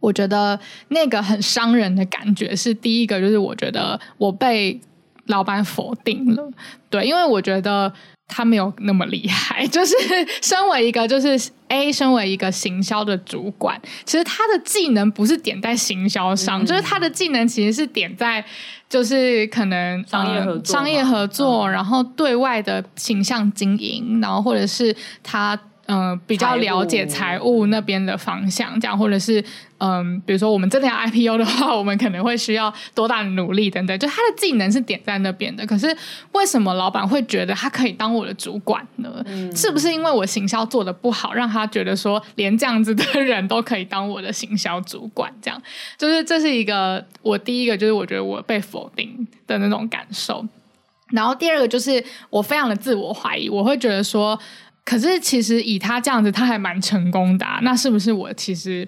[0.00, 0.58] 我觉得
[0.88, 4.80] 那个很伤人的感觉是第一个，就是我觉得我被
[5.26, 6.50] 老板否定了，
[6.88, 7.92] 对，因为我觉得
[8.26, 9.64] 他没有那么厉害。
[9.68, 9.94] 就是
[10.42, 18.44] 身为一个，就是 A，身为一个行销的主管，其实他的技能不是点在行销上，嗯、就是他的技能其实是点在
[18.88, 25.60] 就是可能商业合作、商业合作，嗯、然后对外的形象经营，然后或者是他。
[25.90, 29.40] 嗯、呃，比较了解财务那边的方向，这样或者是
[29.78, 33.98] 嗯、呃，比如说我们真的要 IPO 的话，我们可能会需要多大的努力等等。
[33.98, 35.94] 就他的技能是点在那边的，可是
[36.30, 39.10] 为什么老板会觉得他可以当我的主管呢？
[39.26, 45.32] 嗯、是不是因为我行销做得不好，让他觉得说连这样子的人都可以当我的行销主管？
[45.42, 45.60] 这样
[45.98, 50.46] 就是这是一个我第一个就是我觉得我被否定的那种感受。
[51.08, 54.38] 然后第二个就是我非常的自我怀疑，我会觉得说。
[54.84, 57.60] 可是，其实以他这样子，他还蛮成功的啊。
[57.62, 58.86] 那是不是我其实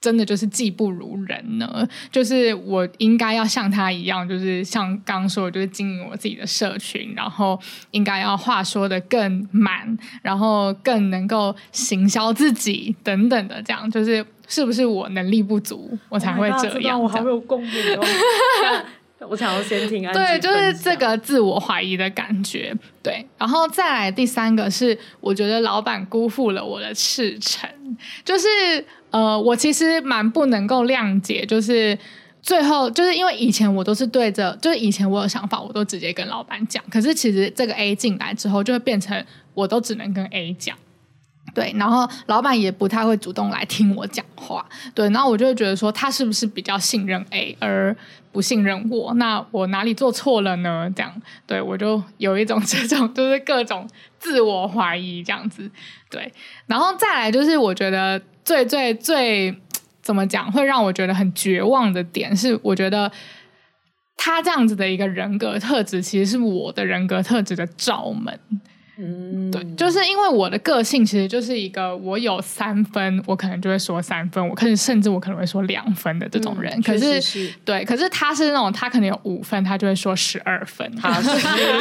[0.00, 1.88] 真的就是技不如人呢？
[2.10, 7.58] 就是我应该要像他一样，就是像刚刚说的，就是经营我自己的社群，然后
[7.92, 18.04] 应该要话说的更满，然后更能够行销自己等等的，这样就是是不是我能力不足，我才会这样？Oh、God, 我好有共鸣哦。
[19.28, 20.12] 我想要先听安。
[20.12, 22.74] 对，就是这个自我怀疑的感觉。
[23.02, 27.68] 对，然后再来第三个是，我觉得老板辜负了我的赤诚。
[28.24, 28.46] 就是
[29.10, 31.96] 呃，我其实蛮不能够谅解，就是
[32.42, 36.82] 最后就是因为以前我都是对着，就是以前我有想法，我都直接跟老板讲。
[36.90, 40.76] 可是其实这个 A 进来之后，就会变成我都只能跟 A 讲。
[41.54, 44.66] 对，然后老板也不太会主动来听我讲话。
[44.94, 47.96] 对，然后我就会觉得说，他是不是比较信任 A，而
[48.32, 49.14] 不信任我？
[49.14, 50.92] 那我哪里做错了呢？
[50.94, 53.88] 这样，对，我就有一种 这种就是各种
[54.18, 55.70] 自我怀疑这样子。
[56.10, 56.32] 对，
[56.66, 59.56] 然后再来就是我觉得最最最
[60.02, 63.10] 怎么讲，会让我觉得很绝望的点是，我觉得
[64.16, 68.38] 他这样子的一个人格特质，其实是我的人格特质的罩门。
[68.96, 76.72] 嗯，对，就是因为我的个性其实就是一个，我有三分，我可能就会说三分，我可能甚至我可能会说两分的这种人。
[76.78, 80.88] 嗯、可是，是对，可是他是那种他可能有五分，他就会说十二分。
[80.96, 81.28] 他是，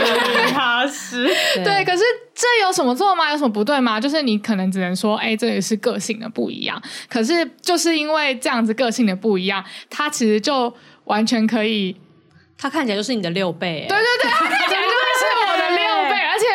[0.51, 1.27] 他是，
[1.63, 1.85] 对。
[1.85, 2.01] 可是
[2.33, 3.29] 这有什么错吗？
[3.29, 3.99] 有什么不对吗？
[3.99, 6.81] 就是你可能只能说，哎，这也是个性的不一样。
[7.07, 10.73] 可是就是因为这样子个性的不一样，他其实就
[11.03, 11.95] 完全可以，
[12.57, 13.85] 他看起来就是你的六倍。
[13.87, 14.72] 对对对，他看起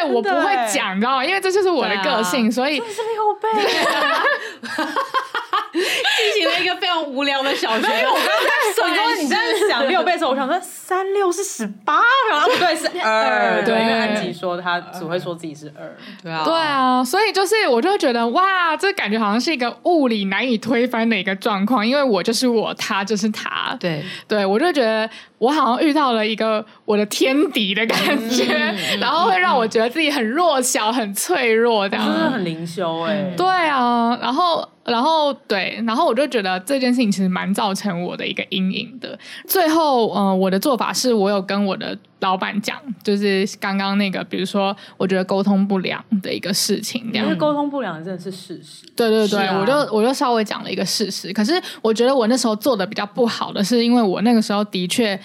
[0.09, 1.25] 我不会讲，你知道吗？
[1.25, 2.79] 因为这就是我的个性，啊、所以。
[2.79, 3.49] 这是六倍。
[6.35, 7.88] 进行了一个非常无聊的小学。
[7.88, 9.37] 没有，我刚刚在说，你在
[9.69, 13.62] 想六倍的时候，我想说三六是十八，然后不对，是二。
[13.64, 15.97] 对，因为安吉说他只会说自己是二。
[16.23, 23.77] 对啊，对啊，所以就是我就会觉得哇，这感觉好像是一个物理难以推翻的一个状况，因为我就是我，他就是他。
[23.81, 27.99] 对，对我就觉得我好像遇到了一个我的天敌的感
[28.31, 32.07] 觉，嗯、然后会让我觉得自己很弱小、很脆弱，这样。
[32.07, 33.35] 真的很灵修哎、欸。
[33.37, 34.69] 对啊，然后。
[34.88, 39.18] 然后对，然后我就觉得这件事情其实蛮造成我的一个阴影的。
[39.46, 47.27] 最后，呃，我的做法是我有跟我的老板讲，就是刚刚那个，比如说我觉得沟通不良的一个事情，这样。
[47.27, 48.87] 因为沟通不良真的是事实。
[48.96, 51.33] 对对对，啊、我就我就稍微讲了一个事实。
[51.33, 55.18] 可是我觉得我那时候做的比较不好的是，因为我那个时候的确。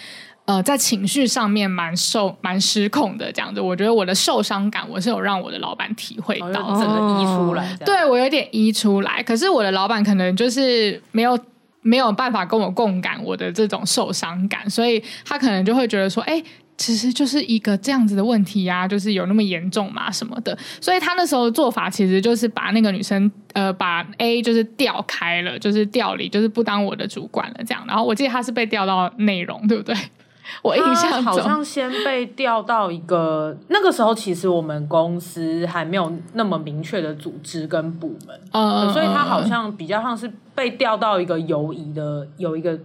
[0.46, 7.78] 呃，在情绪上面蛮受蛮失控的，这样子，我觉得我的受伤感，我是有让我的老板体会到，整个溢出来。
[7.86, 11.40] 对，我有点溢出来，可是我的老板可能就是没有
[11.82, 16.44] 没有办法跟我共感我的这种受伤感，所以他可能就会觉得说，哎，
[16.76, 20.12] 其实就是一个这样子的问题呀，就是有那么严重嘛？
[20.12, 27.82] 什么的，所以他那时候做法其实就是把那个女生，呃，把 A 就是调开了，就是调离，就是不当我的主管了，这样。
[27.88, 29.96] 然后我记得他是被调到内容，对不对？
[30.62, 42.78] 我印象好像先被调到一个那个时候，其实我们公司还没有那么明确的组织跟部门，嗯，所以他好像比较像是被调到一个游移的，有一个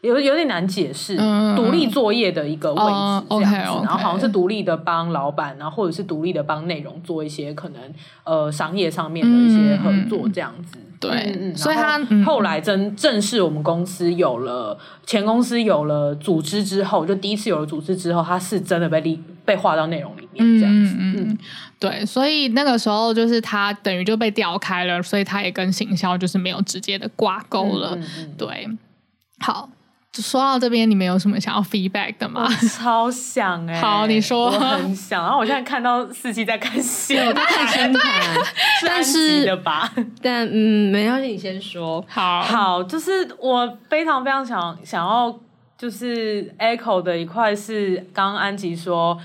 [0.00, 7.80] 有有点难解释，嗯，独立作业的一个位置这样子，然后好像是独立的帮老板，然后或者是独立的帮内容做一些可能
[8.24, 10.78] 呃商业上面的一些合作这样子。
[11.00, 20.96] 嗯对，所以他后来真正式我们公司有了前公司有了组织之后，就第一次有了组织之后，他是真的被立被划到内容里面这样子。
[20.98, 21.38] 嗯，嗯
[21.78, 27.96] 对，所以那个时候就是他等于就被调开了，所以他也跟行销就是没有直接的挂钩了。
[28.36, 28.68] 对，
[29.38, 29.68] 好。
[30.22, 32.48] 说到这边，你们有什么想要 feedback 的吗？
[32.76, 33.80] 超想哎、欸！
[33.80, 34.46] 好，你说。
[34.46, 35.22] 我很想。
[35.22, 38.04] 然后我现在看到四季在看戏，我在看宣传，
[38.86, 39.92] 但是的吧？
[40.22, 42.04] 但 嗯，没关系，你先说。
[42.08, 45.38] 好，好，就是我非常非常想想要，
[45.76, 49.18] 就是 echo 的一块是刚刚安吉说。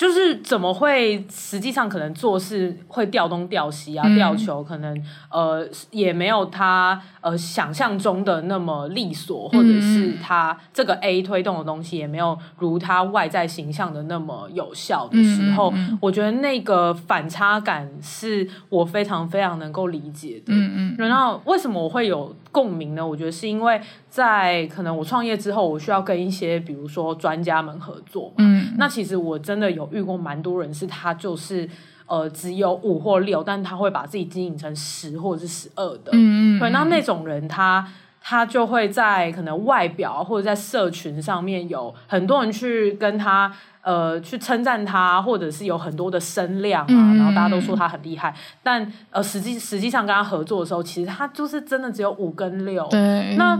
[0.00, 1.22] 就是怎么会？
[1.30, 20.54] 实际上可能做事会调东调西啊，调、嗯、球可能呃也没有他呃想象中的那么利索，或者是他这个 A 推动的东西也没有如他外在形象的那么有效的时候，嗯嗯、我觉得那个反差感是我非常非常能够理解的。
[20.54, 20.96] 嗯嗯。
[20.96, 23.06] 然后为什么我会有共鸣呢？
[23.06, 23.78] 我觉得是因为
[24.10, 28.32] 在可能我创业之后，我需要跟一些比如说专家们合作。
[28.38, 28.74] 嗯。
[28.76, 29.88] 那其实我真的有。
[29.92, 31.68] 遇过蛮多人，是他就是
[32.06, 36.12] 呃只有五或六，但他会把自己经营成十或者是十二的。
[36.12, 36.60] 嗯嗯。
[36.60, 37.84] 对，那那种人他
[38.22, 43.52] 他就会在可能外表或者在社群上面有很多人去跟他
[43.82, 48.32] 呃去称赞他，或者是有很多的声量啊，嗯、然后大家都说他很厉害。
[48.62, 52.86] 但呃实际实际上跟他合作的时候，其实他就是真的只有五跟六。
[52.88, 53.34] 对。
[53.36, 53.58] 那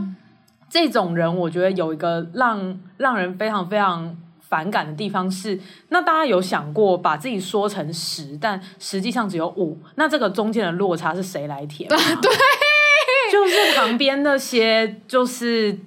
[0.71, 4.17] 这种人，我觉得有一个让让人非常非常。
[4.51, 5.61] 反感的地方是，
[5.91, 11.89] 那大家有想过把自己说成十，但实际上只有五，那这个中间的落差是谁来填？
[11.89, 11.97] 对，
[13.31, 15.79] 就是旁边那些，就是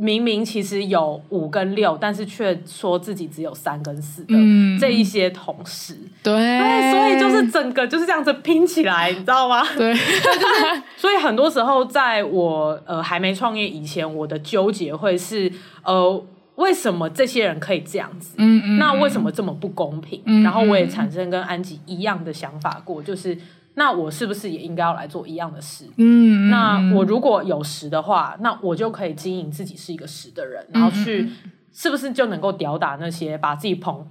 [0.00, 4.34] 明明其实有五跟六，但是却说自己只有三跟四的
[4.80, 5.94] 这一些同事。
[6.22, 9.62] 对，对，所以就是整个就是这样子拼起来，你知道吗？
[9.76, 15.52] 对，就 是所以很多时候在我呃还没创业以前，我的纠结会是
[15.84, 16.24] 呃。
[16.56, 18.34] 为什么这些人可以这样子？
[18.36, 20.20] 嗯嗯，那为什么这么不公平？
[20.26, 23.34] 嗯，然后我也产生跟安吉一样的想法过，就是
[23.80, 25.86] 那我是不是也应该要来做一样的事？
[25.96, 31.30] 嗯，那我如果有十的话，那我就可以经营自己是一个十的人，然后去
[31.72, 34.06] 是不是就能够吊打那些把自己捧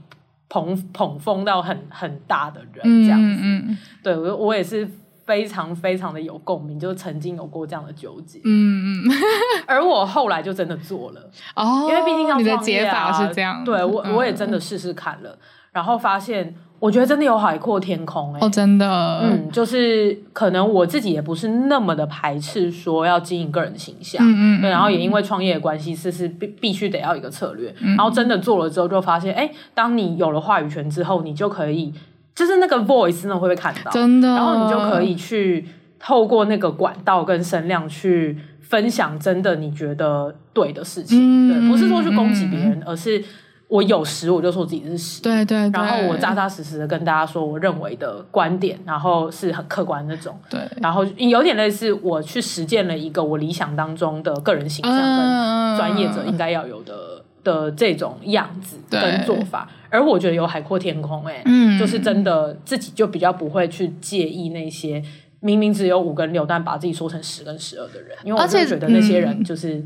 [0.49, 3.03] 捧捧捧到很很大的人？
[3.03, 4.89] 这样子，嗯，对我我也是。
[5.29, 9.11] 非常非常的有共鸣，就是曾经有过这样的纠结，嗯嗯，
[9.67, 11.29] 而我后来就真的做了。
[11.55, 15.37] 哦，因为毕竟你的解法是这样，对我我也真的试试看了，
[15.71, 31.93] 然后发现我觉得真的有海阔天空哎，哦真的，嗯，就是可能我自己也不是那么的排斥说要经营个人的形象，嗯嗯，对，然后也因为创业的关系，是是必必须得要一个策略，然后真的做了之后就发现，哎，当你有了话语权之后，你就可以。
[32.35, 35.67] 就是那个 voice 真的会被看到，真的，然后你就可以去
[35.99, 43.21] 透过那个管道跟声量去分享真的你觉得对的事情，嗯、对，不是说去攻击别人，嗯、而是
[43.69, 56.93] 我有时我就说自己是实，对，对对，然后我扎扎实实的跟大家说我认为的观点，然后是很客观那种，对，然后有点类似我去实践了一个我理想当中的个人形象跟专业者应该要有的。
[56.93, 65.01] 嗯的这种样子跟做法，而我觉得有海阔天空，欸，哎，嗯，就是真的自己就比较不会去介意那些
[65.39, 69.81] 明明只有五跟六，但把自己说成十跟十二的人，因为我就觉得那些人就是。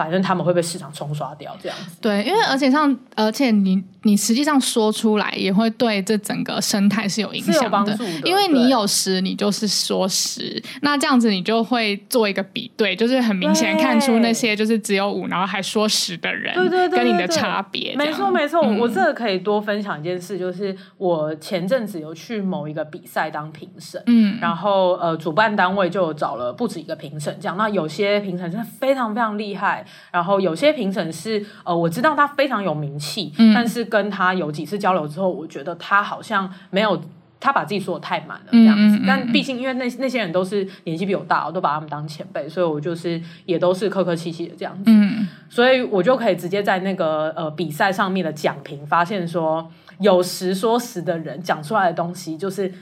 [0.00, 1.98] 反正他们会被市场冲刷掉，这样子。
[2.00, 7.94] 对，因为而且像，而且你你实际上说出来，也会对这整个生态是有影响的。
[8.24, 17.94] 因为你有十，你就是说十，那这样子你就会做一个比对，就是很明显看出那些就是只有五，然后还说十的人，对对对，跟你的差别。
[17.94, 29.84] 没错没错，我这个可以多分享一件事，就是我前阵子有去某一个比赛当评审，嗯，然后呃，主办单位就找了不止一个评审，这样，那有些评审真的非常非常厉害。
[30.10, 37.00] 然后有些评审是呃，我知道他非常有名气，嗯、但是跟他有几次交流之后，我觉得他好像没有
[37.38, 38.96] 他把自己说的太满了这样子。
[38.96, 44.84] 嗯嗯嗯、但毕竟因为那那些人都是年纪比我大，我都把他们当前辈，所以我就是也都是客客气气的这样子。
[44.86, 49.70] 嗯、所以我就可以直接在那个呃比赛上面的讲评发现说，
[50.00, 52.72] 有实说实的人讲出来的东西就是。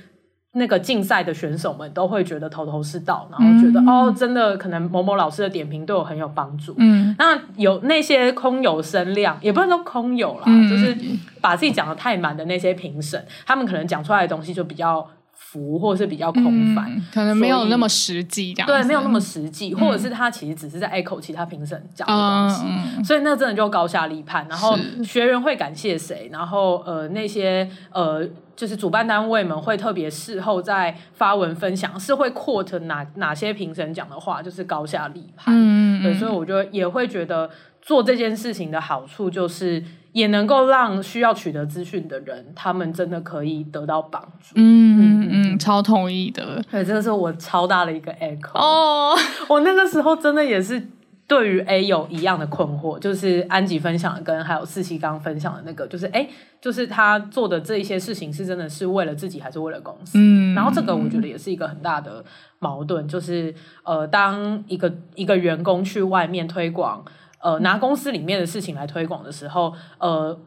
[0.52, 6.74] 那个竞赛的选手们都会觉得头头是道，然后觉得、嗯、哦，真的可能某某老师的点评对我很有帮助。
[6.78, 10.96] 嗯，那有那些空有声量，也不能说空有啦，嗯、就是
[11.40, 15.06] 把自己讲的太满的那些评审，他们可能讲出来的东西就比较
[15.50, 22.64] 浮，或者是比较空泛、嗯，可能没有那么实际，这样对，没有那么实际，或者是他其实只是在 echo 其他评审讲的东西，
[22.98, 24.46] 嗯、所以那真的就高下立判。
[24.48, 28.28] 然后学员会感谢谁，然后呃那些呃。
[28.58, 35.54] 就是主办单位们会特别事后再发文分享，是会 quote 哪哪些评审讲的话，就是高下立判。
[35.56, 37.48] 嗯，对，所以我觉得也会觉得
[37.80, 39.80] 做这件事情的好处，就是
[40.18, 44.54] 也能够让需要取得资讯的人，他们真的可以得到帮助。
[44.56, 46.62] 嗯嗯嗯，超同意的。
[46.70, 48.58] 对，这个是我超大的一个 echo。
[48.58, 49.16] 哦，
[49.48, 50.88] 我那个时候真的也是。
[51.28, 56.26] 对于 A 有一样的困惑，就是安吉分享的跟还有四七刚分享的那个，就是哎，
[56.58, 60.12] 就是他做的这一些事情是真的是为了自己还是为了公司？
[60.18, 62.24] 嗯，然后这个我觉得也是一个很大的
[62.60, 67.04] 矛盾，就是呃，当一个一个员工去外面推广，
[67.40, 70.38] 呃，拿公司里面的事情来推广的时候，呃。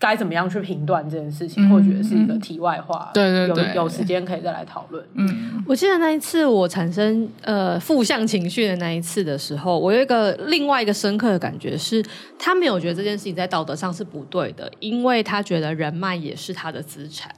[0.00, 3.10] 该怎么样去评断这件事情，或许是一个题外话。
[3.12, 5.04] 对对对，有有时间可以再来讨论。
[5.12, 12.02] 嗯，我记得那一次我产生呃负向情绪的那一次的时候，我有一个另外一个深刻的感觉是，
[12.38, 17.30] 他没有觉得这件事情在道德上是不对的，因为他觉得人脉也是他的资产。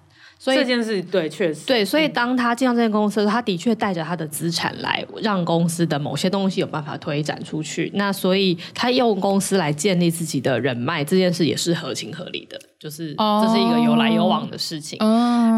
[0.42, 1.84] 所以这件事对，确实对。
[1.84, 7.88] 所以当他进到这间公司的时候，他的确带着他的资产来，让公司的某些东西有办法推展出去。
[7.94, 12.60] 那所以他用公司来建立自己的人脉，这件事也是合情合理的。
[12.80, 14.98] 就是这是一个有来有往的事情。
[14.98, 15.08] Oh.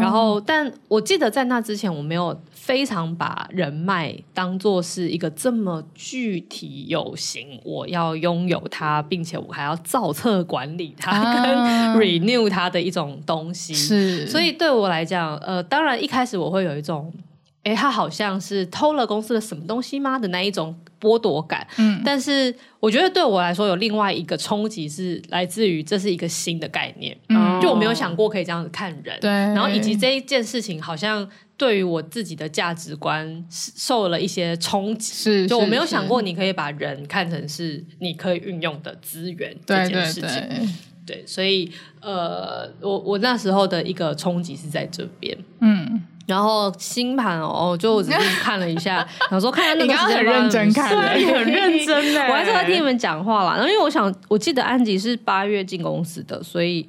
[0.03, 11.55] 然后，但我记得在那之前，我没有非常把人脉当做是一个这么具体有形，我要拥有它，并且我还要造册管理它，跟
[11.97, 13.73] renew 它的一种东西。
[13.73, 14.65] 是，所以对。
[14.65, 17.13] 对我来讲，呃，当然一开始我会有一种，
[17.61, 20.75] 哎，他好像是偷了公司的什么东西吗的那一种
[21.05, 21.67] 剥夺感。
[21.77, 40.21] 嗯，但是我觉得对我来说有另外一个冲击是来自于这是一个新的概念，嗯，就我没有想过可以这样子看人，对，然后以及这一件事情好像对于我自己的价值观受了一些冲击，是，就我没有想过你可以把人看成是你可以运用的资源这件事情。
[40.21, 40.67] 对对对
[41.05, 53.53] 对，所以呃，我我那时候的一个冲击是在这边，嗯，然后星盘哦，就我只是看了一下， 想说看看那个时间很认真看，对，很认真的， 我还是在听你们讲话啦。
[53.53, 56.87] 然后因为我想，我记得安吉是八月进公司的，所以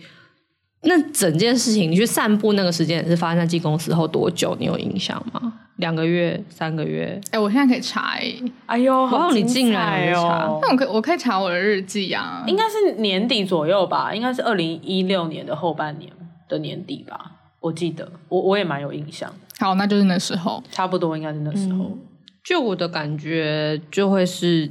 [0.86, 4.56] 那整件事情你去散步那个时间也是发生在进公司后多久？
[4.58, 5.52] 你有印象吗？
[5.76, 7.20] 两个月、三个月？
[7.26, 8.42] 哎、欸，我现在可以查哎、欸！
[8.64, 10.58] 哎呦，好、哦，你竟然有查？
[10.62, 12.44] 那我可以，我可以查我的日记啊。
[12.46, 16.10] 应该是年底左右吧，应该是二零一六年的后半年
[16.48, 17.32] 的年底吧。
[17.60, 19.30] 我记得，我我也蛮有印象。
[19.58, 21.84] 好，那就是那时候，差不多应该是那时候。
[21.84, 21.98] 嗯、
[22.44, 24.70] 就我的感觉，就会是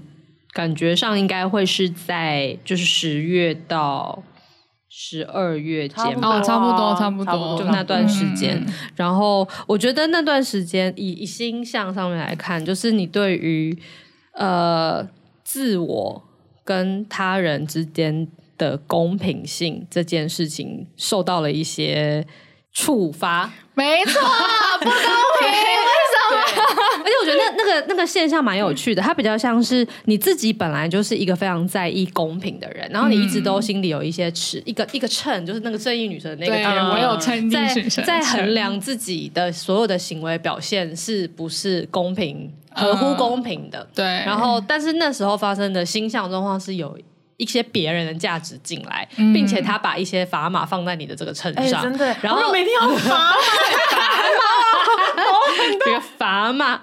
[0.54, 4.24] 感觉上应该会是在就是十月到。
[4.98, 8.56] 十二月间哦，差不多，差不多，就那段时间。
[8.66, 13.78] 嗯、然后我觉得那段时间，以以星象上面来看，就是你对于
[14.32, 15.06] 呃
[15.44, 16.24] 自我
[16.64, 18.26] 跟他人之间
[18.58, 22.26] 的公平性这件事情受到了一些
[22.72, 23.52] 触发。
[23.74, 24.22] 没错，
[24.80, 25.85] 不公平。
[27.26, 37.68] 我觉得那那个那个现象蛮有趣的，它比较像是你自己本来就是一个非常在意公平的人，然后你一直都心里有一些尺，一个一个秤，就是那个正义女神的那个秤，我有称在
[38.06, 43.88] 在衡量自己的所有的行为表现是不是公平、合乎公平的。
[43.96, 46.98] 对，然后但是那时候发生的星象状况是有
[47.38, 53.32] 一些别人的价值进来，并且他把一些砝码放在你的这个秤上，真的，然后每天要砝码。
[55.84, 56.80] 这个砝码，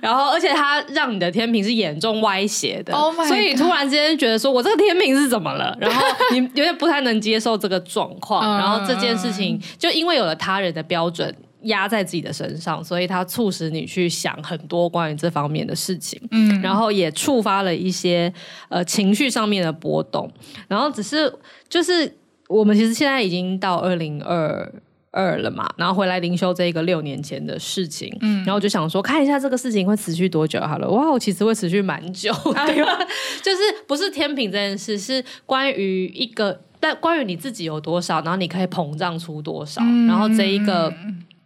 [0.00, 5.76] 然后而且它让你的天平是严重歪斜的，oh、所以突然之间觉得说，我这个天平是怎么了？
[5.80, 18.32] 然后你有点不太能接受这个状况，然后这件事情就因为有了他人的标准压在自己的身上，所以它促使你去想很多关于这方面的事情，嗯，然后也触发了一些
[18.68, 20.30] 呃情绪上面的波动，
[20.68, 21.32] 然后只是
[21.68, 22.16] 就是
[22.48, 24.72] 我们其实现在已经到二零二。
[25.14, 30.90] 二了嘛，然后回来灵修这一个六年前的事情，嗯，然后就想说看一下这个事情会持续多久好了。
[30.90, 32.74] 哇，我其实会持续蛮久的，哎、
[33.40, 40.92] 就是不是天平这件事，是关于一个，但关于你自己有多少，然后你可以膨胀出多少，嗯、然后这一个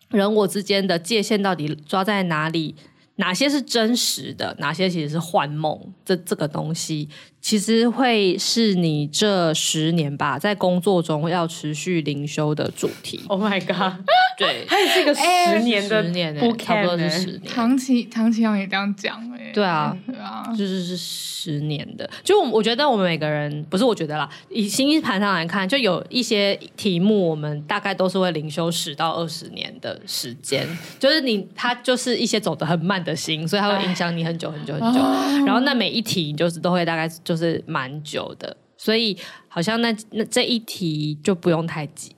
[0.09, 2.75] 人我之间的界限到底抓在哪里？
[3.21, 5.77] 哪些是真实的，哪些其实是幻梦？
[6.05, 7.09] 这这个东西
[7.49, 13.23] 其实会是你这十年吧，在工作中要持续灵修的主题。
[13.27, 14.05] Oh my god！
[14.37, 17.41] 对，它也是一个十年的，十年，欸，差不多是十年。
[17.47, 22.09] 唐綺唐綺阳也这样讲哎，对啊，对啊，就是是十年的。
[22.23, 30.69] 就我我觉得我们每个人不是我觉得啦，以星盘上来看，就有一些题目我们大概都是会灵修十到二十年的时间。
[31.01, 35.01] 就是你它就是一些走得很慢的心，所以它会影响你很久很久很久。
[35.47, 39.17] 然后那每一题就是都会大概就是蛮久的，所以
[39.49, 42.15] 好像那那这一题就不用太急。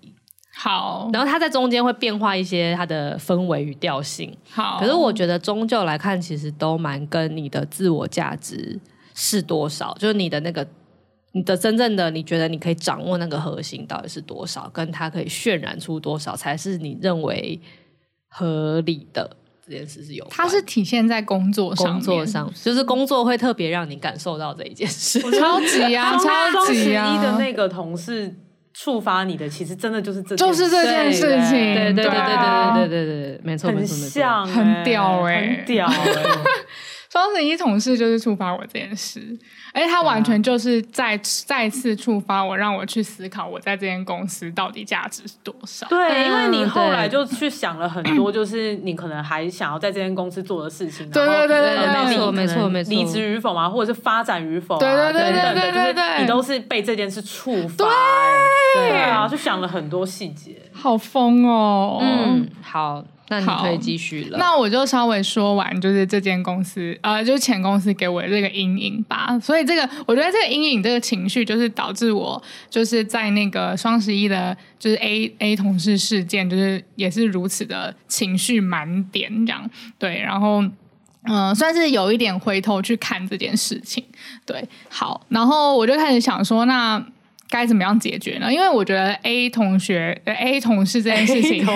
[0.52, 4.36] 好，然后它在中间会变化一些它的氛围与调性。
[4.50, 8.78] 好，可是我觉得终究来看，其实都蛮跟你的自我价值
[9.14, 10.66] 是多少，就是你的那个
[11.32, 17.58] 你的真正的你觉得你可以掌握那个核心到底是多少，跟它可以渲染出多少，才是你认为
[18.28, 19.34] 合理的
[19.70, 20.26] 这件事是有。
[20.28, 25.20] 它是体现在工作上，工作上就是工作会特别让你感受到这一件事。
[25.38, 27.14] 超级啊， 超级啊！
[27.14, 28.34] 一的那个同事。
[28.72, 36.02] 触发你的其实真的就是这，就是这件事情，对对对对对对对对对，没错，很像，很屌哎，很屌哎。
[37.10, 39.36] 双十一同事就是触发我这件事，
[39.74, 45.88] 而且他完全就是再再次触发我，让我去思考我在这间公司到底价值是多少。
[45.88, 51.10] 对，因为你后来就去想了很多，就是你可能还想要在这间公司做的事情。
[51.10, 57.88] 对对对对，没错没错没错，离职与否嘛，或者是发展与否，对对对对对对对，你都是被这件事触发。
[58.76, 61.98] 对啊，就想了很多细节，好疯哦。
[62.00, 63.04] 嗯，好。
[63.30, 64.36] 那你可以继续了。
[64.38, 69.38] 那我就稍微说完，就是这间公司，呃，就是前公司给我的这个阴影吧。
[69.38, 79.70] 所以这个，我觉得这个阴影，这个情绪，就是导致我就是在那个双十一的，就是 A A 同事事件，就是也是如此的情绪满点这样。
[79.96, 80.60] 对，然后
[81.22, 84.04] 嗯、呃，算是有一点回头去看这件事情。
[84.44, 87.00] 对，好，然后我就开始想说，那。
[87.50, 88.50] 该怎么样解决呢？
[88.50, 91.66] 因为我觉得 A 同学、A 同事这件事情，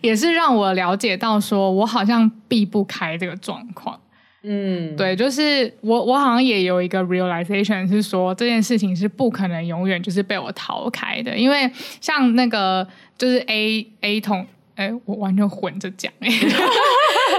[0.00, 4.00] 也是让我了解到，说我好像避不开这个状况。
[4.42, 14.44] 嗯，对，就是我，我好像也有一个 realization 是说，这件事情是不可能永远就是被我逃开的，因为像那个就是 A A 同。
[14.74, 16.30] 哎，我完全混着讲哎，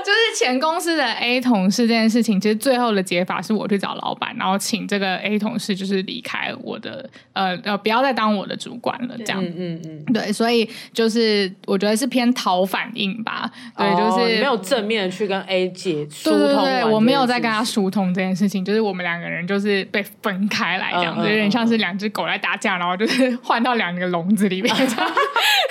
[0.03, 25.11] 就是前公司的 A 同事这件事情，其实最后的解法是我去找老板，然后请这个 A 同事就是离开我的，呃呃，不要再当我的主管了，这样，嗯嗯嗯，对，所以就是我觉得是偏讨反应吧，对，就是没有正面的去跟 A 姐疏通，对对对，我没有在跟他疏通这件事情，就是我们两个人就是被分开来这样子，有点像是两只狗在打架，然后就是换到两个笼子里面这样。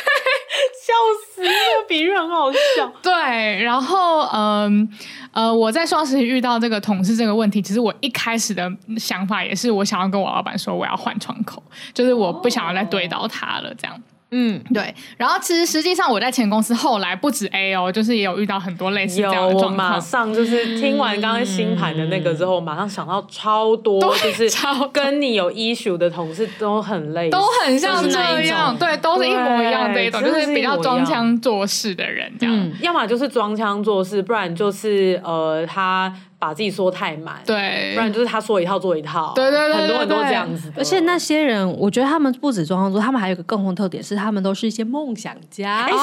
[0.83, 0.93] 笑
[1.33, 2.93] 死，这个比喻很好笑。
[3.01, 4.89] 对，然后嗯
[5.33, 8.69] 呃，呃，我在双十一遇到这个同事这个问题，其实我一开始的
[8.99, 11.63] 想法也是，我想要跟我老板说，我要换窗口，
[11.95, 14.03] 就是我不想要再怼到他了，这样。
[14.33, 14.95] 嗯，对。
[15.17, 19.73] 然后其实实际上我在前公司后来不止 A 哦，就是也有遇到很多类似这样的状况。
[19.73, 24.49] 我马上就是听完刚刚新盘的那个之后，嗯、马上想到超多，就是
[24.93, 28.19] 跟你有 issue 的同事都很累，都很像这
[28.49, 32.57] 样，对，都是一模一样这一种，就是比较装腔作势的人这样。
[32.57, 36.13] 嗯、要么就是装腔作势，不然就是呃他。
[36.43, 40.73] 把自己说太满，对，不然就是他说一套做一套，对对对，很多很多这样子。
[40.77, 45.83] 而且那些人，我觉得他们不止装装作，他们还有一个共同特点是，他们都是一些梦想家。
[45.83, 45.97] 欸、是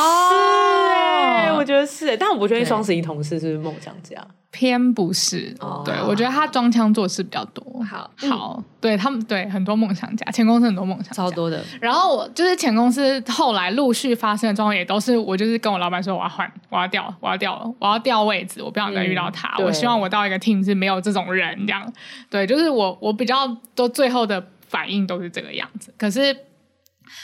[0.93, 4.15] 哎，我觉得是，但我不确定双十一同事是不是梦想家。
[4.51, 7.63] 偏不是，哦、对我觉得他装腔作势比较多。
[7.83, 11.63] 好，好，嗯、对他们对很多梦想家，前公司很多梦想家超多的。
[11.79, 19.55] 然后我就是前公司后来陆续发生的状况，也都是我就是跟我老板说我要换，我要调，我要调，我要调位置，我不想再遇到他。
[19.59, 21.93] 嗯、我希望我到一个 team 是没有这种人这样。
[22.29, 25.93] 对，就是我我比较都最后的反应都是这个样子。
[25.95, 26.35] 可是，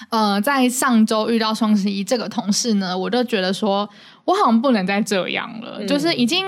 [0.09, 3.89] 呃，在上周遇到双十一这个同事呢，我就觉得说
[4.26, 6.45] 我好像不能再这样了，嗯、就是已经。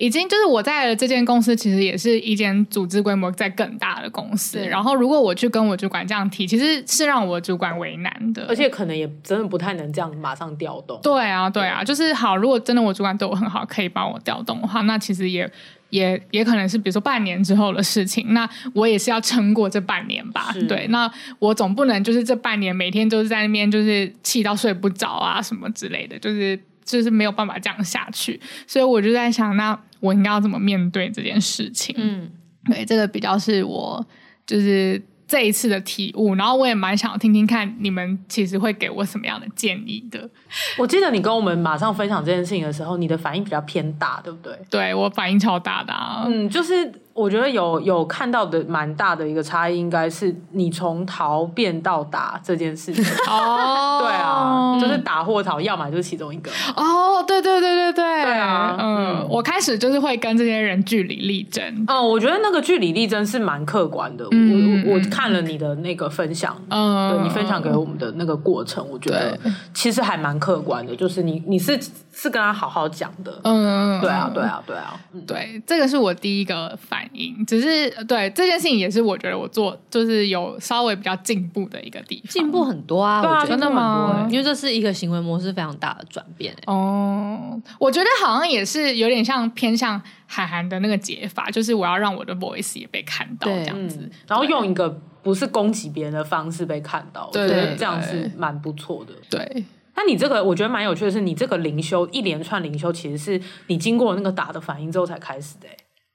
[0.00, 4.58] 已经就是我在这间公司，其实也是一间组织规模在更大的公司。
[4.58, 10.98] 然后，如果我去跟我主管这样提，其实是让我主管为难的，而且可能也真的不太能这样马上调动。
[11.02, 12.34] 对啊，对啊，就是好。
[12.34, 15.46] 如果真的我主管对我很好，可以帮我调动的话，那其实也
[15.90, 18.32] 也也可能是比如说半年之后的事情。
[18.32, 20.50] 那我也是要撑过这半年吧。
[20.54, 28.40] 是对，那我总不能就是这半年每天都是在那边就是气到睡不着啊什么之类的，就是就是没有办法这样下去。
[28.66, 29.78] 所以我就在想那。
[30.00, 31.94] 我应该要怎么面对这件事情？
[31.98, 32.30] 嗯，
[32.64, 34.04] 对，这个比较是我
[34.46, 40.28] 就是这一次的体悟，然后我也蛮想听听看你们其实会给我什么样的建议的。
[40.76, 44.58] 我记得你跟我们马上分享这件事情的时候，你的反应比较偏大，对不对？
[44.68, 46.24] 对，我反应超大的啊。
[46.26, 46.92] 嗯，就是。
[47.20, 53.04] 我觉得有有看到的蛮大的一个差异，应该是你从逃变到打这件事情。
[53.28, 56.50] 哦，对啊，就是打或逃，要么就是其中一个。
[56.74, 61.84] 哦，对对对对对，对啊，嗯，我开始就是会跟这些人据理力争。
[61.86, 64.26] 哦，我觉得那个据理力争是蛮客观的。
[64.30, 69.38] 嗯，我我看了你的那个分享，嗯，对，你分享给我们的那个过程，我觉得
[69.72, 71.78] 其实还蛮客观的，就是你你是
[72.12, 73.40] 是跟他好好讲的。
[73.44, 84.26] 嗯，对啊，对啊，对啊，对，这个是我第一个反应，只是对这件事情也是我觉得我做就是有稍微比较进步的一个地方，进步很多啊，对啊，真的吗？
[84.30, 86.54] 因为这是一个行为模式非常大的转变。
[86.66, 90.00] 哦，我觉得好像也是有点像偏向
[90.32, 94.88] 韩寒的那个解法，就是我要让我的 voice 也被看到这样子，然后用一个
[95.24, 99.12] 不是攻击别人的方式被看到，对，这样是蛮不错的。
[99.28, 99.64] 对。
[99.96, 105.66] 那你这个我觉得蛮有趣的是，你这个灵修一连串灵修，其实是你经过那个打的反应之后才开始的。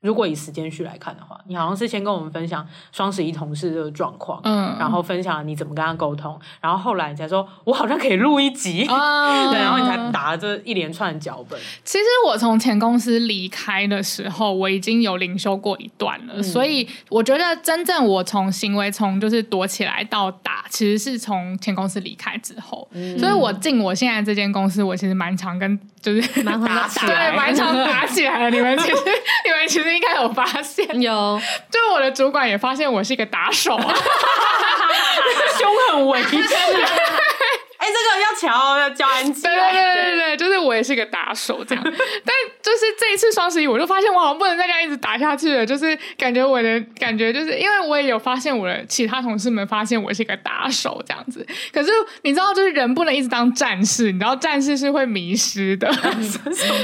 [0.05, 11.59] 如果以时间序来看的话，你好像是先跟我们分享双十一同事这个状况，嗯，然后分享了你怎么跟他沟通，然后后来你才说，我好像可以录一集，嗯、对，然后你才打了这一连串的脚本。
[11.83, 28.51] 其实我从前公司离开的时候，我已经有灵修过一段了，嗯、所以我觉得真正我从行为从就是躲起来到打，其实是从前公司离开之后，嗯、所以我进我现在这间公司，我其实蛮常跟就是蛮打起来，对，蛮常打起来的。
[28.51, 29.94] 你们其实 你们其实。
[29.95, 31.41] 应该有发现，有，
[31.71, 33.93] 就我的主管也发现我是一个打手，啊，
[35.57, 36.37] 凶狠为之。
[36.37, 39.41] 哎，这个要乔，要交安吉。
[39.41, 41.83] 对对对对对，就是我也是一个打手这样。
[41.83, 42.35] 但
[42.65, 45.63] 就是这一次双十一，我就发现我好像不能再这样一直打下去了。
[45.63, 51.45] 就是感觉我的感觉，就是因为我也有发现我的其他同事们发现我是一个打手这样子。
[51.71, 51.91] 可是
[52.23, 55.87] 你知道，就是人不能一直当战士，你知道战士是会迷失的。
[55.87, 56.39] 就是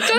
[0.05, 0.15] 这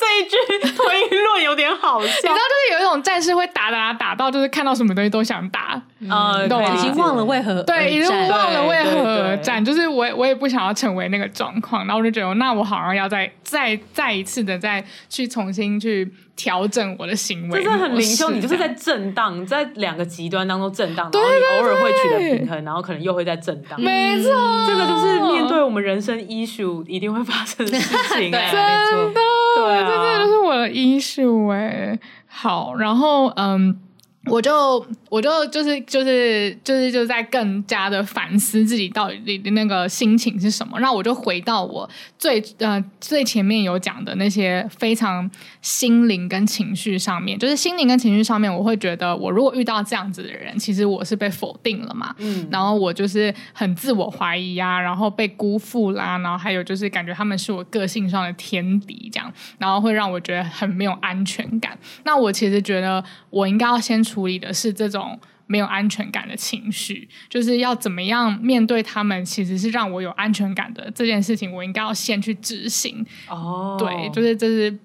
[0.00, 2.06] 这一句推论有点好笑。
[2.06, 5.80] 你知道，就是有一种战士会打打打到，就是看到什么东西都想打。
[6.00, 6.74] 嗯，懂吗？
[6.74, 17.62] 已经忘了为何对，已经忘了为何战，就是我我也不想要成为那个状况，然后我就觉得，那我好像要再再再一次的再去重新去调整我的行为。
[17.62, 23.80] 就是很灵修，你就是在震荡，在两个极端当中震荡，然后你偶尔会取得平衡，然后可能又会在震荡。
[23.80, 24.30] 没错，
[24.66, 28.30] 这个就是面对我们人生 issue 一定会发生的事情。
[28.32, 29.20] 对，真的，
[29.56, 31.98] 对啊，这真的就是我的 issue 哎。
[32.26, 33.80] 好，然后嗯。
[34.26, 45.30] 我就我就就是就是就是就在更加的反思自己到底的那个心情是什么，那我就回到我最呃最前面有讲的那些非常
[45.62, 61.78] 心灵跟情绪上面，就是心灵跟情绪上面，我会觉得我如果遇到这样子的人，其实我是被否定了嘛，嗯，然后我就是很自我怀疑啊，然后被辜负啦，然后还有就是感觉他们是我个性上的天敌这样，然后会让我觉得很没有安全感。
[62.04, 73.04] 那我其实觉得我应该要先处理的是这种没有安全感的情绪，就是要怎么样面对他们，其实是让我有安全感的这件事情，我应该要先去执行。
[73.28, 74.78] 哦，对，就是这是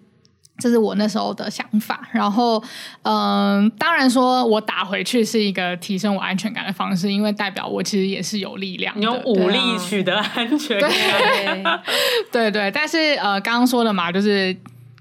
[0.60, 2.06] 这是我那时候的想法。
[2.12, 2.62] 然后，
[3.04, 10.92] 嗯、呃，当然说我打回去是一个提升我安全感的方式，因为代表我其实也是有力量用武力取得安全感。
[10.92, 11.64] 对，
[12.52, 14.54] 对对，但是呃，刚刚说的嘛，就是。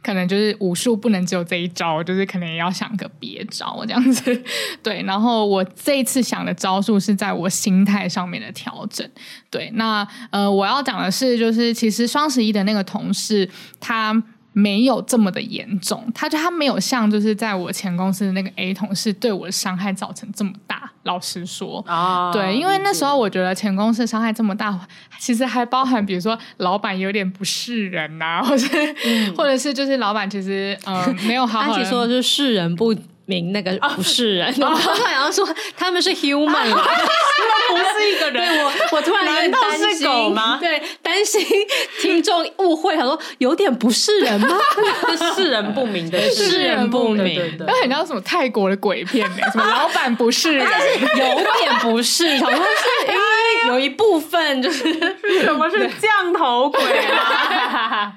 [0.02, 4.42] 可能就是武术不能只有这一招，就是可能也要想个别招这样子。
[4.82, 9.08] 对，然后我这一次想的招数是在我心态上面的调整。
[9.50, 13.48] 对，那呃，我要讲的是，就是其实双十一的那个同事
[13.78, 14.22] 他。
[14.52, 20.90] 没有这么的严重，他就他没有像就是在我前公司的那个 A 同事对我的伤害造成这么大。
[21.04, 24.78] 老实说，哦、对，因为那时候我觉得前公司伤害这么大，
[25.18, 28.66] 其实还包含比如说老板有点不是人呐、啊，或者、
[29.06, 31.72] 嗯、或者是就是老板其实呃没有好好。
[31.72, 32.94] 安琪说的是世人不。
[33.30, 36.74] 名那个不是人，我突然要说他们是 human， 他们
[37.70, 38.64] 不是一个人。
[38.64, 40.58] 我我突然有点担心吗？
[40.60, 41.40] 对，担心
[42.00, 44.58] 听众误会，他说有点不是人吗？
[45.36, 49.36] 是人不明的是人不明，那很像什么泰国的鬼片呢？
[49.52, 54.92] 什么 老板不是人，有点不是，好像是因为有一部分就是
[55.42, 58.12] 什么是降头鬼啊？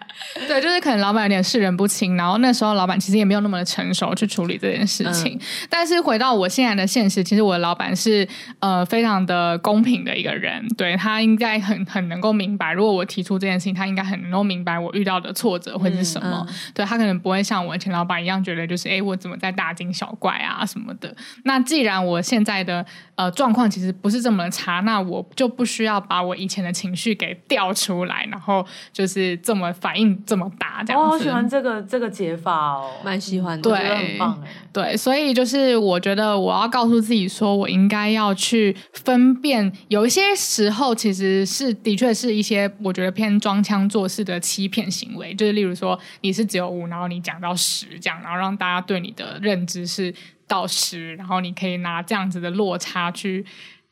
[0.47, 5.33] 对，就是可能老板有点识人不清，然后那时候老板其实也没有那么的成熟去处理这件事情。
[5.33, 5.39] 嗯、
[5.69, 8.27] 但是回到我现在的现实，其实我的老板是
[8.59, 16.45] 呃非常的公平的一个人，对，他应该很很能够明白，如果我提出这件事情，他应该很能够明白我遇到的挫折会是什么。
[16.47, 21.13] 嗯嗯、对，他可能不会像我前老板一样觉得就是哎我怎么在大惊小怪啊什么的。
[21.43, 22.85] 那既然我现在的
[23.15, 31.07] 呃状况其实不是这么的差，那我就不需要把我以前的情绪给调出来，然后就是这么反应这么大这样子。
[31.07, 34.49] 我好喜欢这个这个解法哦，蛮喜欢的，对，很棒哎。
[34.83, 50.13] 对，所以就是我觉得我要告诉自己说，我应该要去分辨，有一些时候其实是的确是一些我觉得偏装腔作势的欺骗行为，就是例如说你是只有五，然后你讲到十这样，然后让大家对你的认知是
[50.47, 53.45] 到十，然后你可以拿这样子的落差去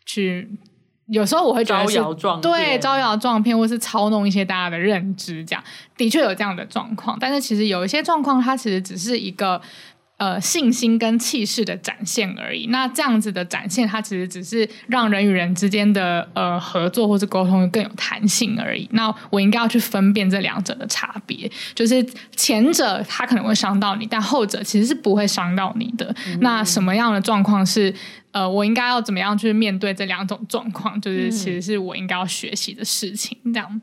[0.06, 0.50] 去。
[1.08, 2.00] 有时候我会觉得是
[2.42, 5.62] 对，招摇撞骗，或是操弄一些大家的认知，这样
[5.98, 7.18] 的确有这样的状况。
[7.20, 9.62] 但是其实有一些状况，它其实只是一个。
[10.22, 12.67] 呃，信心跟气势的展现而已。
[12.67, 18.88] 那这样子的展现，它其实只是让人与人之间的呃合作或是沟通更有弹性而已。
[18.91, 26.15] 那我应该要去分辨这两者的差别，就是前者它可能会伤到你，但后者其实是不会伤到你的。
[26.28, 27.91] 嗯、那什么样的状况是
[28.32, 31.01] 呃，我应该要怎么样去面对这两种状况？
[31.01, 33.82] 就是其实是我应该要学习的事情，这样。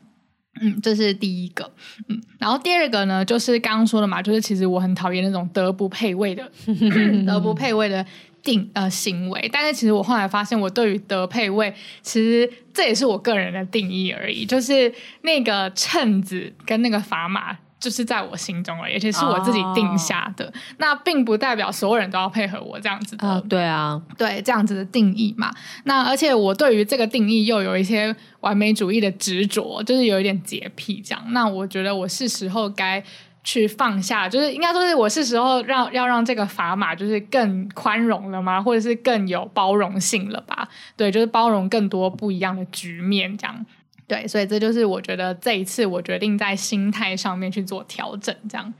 [0.61, 1.71] 嗯，这是第一个。
[2.07, 6.51] 嗯，然后第二个呢，就是刚刚说的嘛，就是其实我很讨厌那种德不配位的
[7.25, 8.05] 德不配位的
[8.43, 9.49] 定呃行为。
[9.51, 17.57] 但是其实我后来发现，我对于德配位，其实这也是我个人的定义而已，就是那个秤子跟那个砝码。
[17.79, 20.45] 就是在我心中而已，而且是我自己定下的。
[20.45, 20.53] Oh.
[20.79, 23.25] 那并不代表所有人都要配合我这样子的。
[23.25, 25.49] Uh, 对啊，对这样子的定义嘛。
[25.85, 31.23] 那而且我对于这个定义又有一些完美主义的执着，就是有一点洁癖这样。
[31.29, 33.01] 那我觉得我是时候该
[33.43, 38.61] 去放下，就是应该说是我是时候让要让这个砝码就是更宽容了吗？
[38.61, 40.67] 或者是更有包容性了吧？
[40.97, 43.65] 对，就是包容更多不一样的局面这样。
[44.09, 48.73] 对，所以这就是我觉得这一次我决定在心态上面去做调整，这样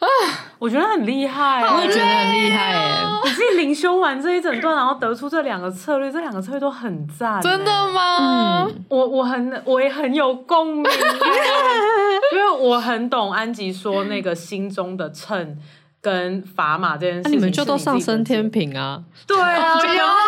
[0.00, 0.06] 啊，
[0.58, 3.06] 我觉得很厉害，我也觉得很厉害耶！
[3.24, 8.64] 你自己灵修完这一整段，然后得出这两个策略，这两个策略都很赞，真的吗？
[8.66, 10.84] 嗯，我我很我也很有共鸣，
[12.32, 15.58] 因为我很懂安吉说那个心中的秤。
[16.04, 19.02] 跟砝码这件事情，你们就都上升天平啊？
[19.26, 19.74] 对啊，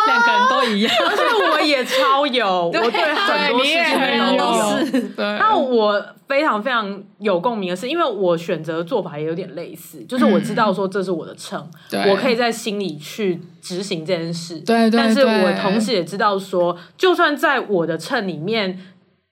[0.07, 0.91] 两个人都一样。
[1.07, 1.23] 而且
[1.53, 5.09] 我也超有， 我对很多事情都是。
[5.15, 11.63] 对，那我非常非常有共鸣的是，因为我选择做法也有点类似，就是我知道说这是我的秤，
[12.09, 14.59] 我可以在心里去执行这件事。
[14.61, 18.81] 对，但是我同时也知道说，就算在我的秤里面，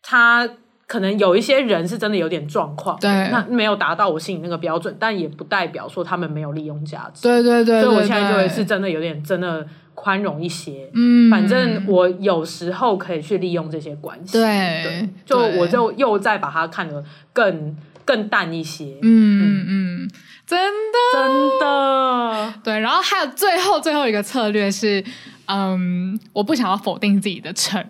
[0.02, 0.46] 它。
[0.94, 7.22] 可能有一些人是真的有点状况，对，那没有达到我心里那个标准，但也不代表说他们没有利用价值。
[7.22, 9.66] 对对对，所以我现在就会是真的有点真的
[9.96, 10.88] 宽容一些。
[10.94, 14.34] 嗯，反正我有时候可以去利用这些关系。
[14.34, 18.96] 对，对，就我就又再把它看得更更淡一些。
[19.02, 20.10] 嗯嗯嗯，
[20.46, 22.78] 真的真的对。
[22.78, 25.02] 然后还有最后最后一个策略是，
[25.46, 27.84] 嗯，我不想要否定自己的秤。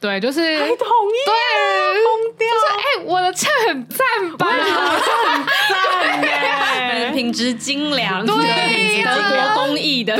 [0.00, 1.32] 对，就是还同意，对，
[2.04, 2.06] 疯
[2.38, 3.98] 掉，就是哎、欸，我的秤很赞
[4.36, 4.46] 吧？
[4.46, 8.34] 很赞耶， 品质精良，对，
[9.02, 10.16] 德国工艺的，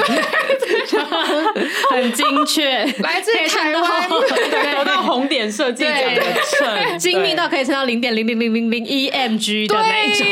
[1.90, 6.22] 很精确，来自台湾，得到红点设计奖的
[6.58, 10.26] 秤，精密到可以称到零点零零零零零一 mg 的那种。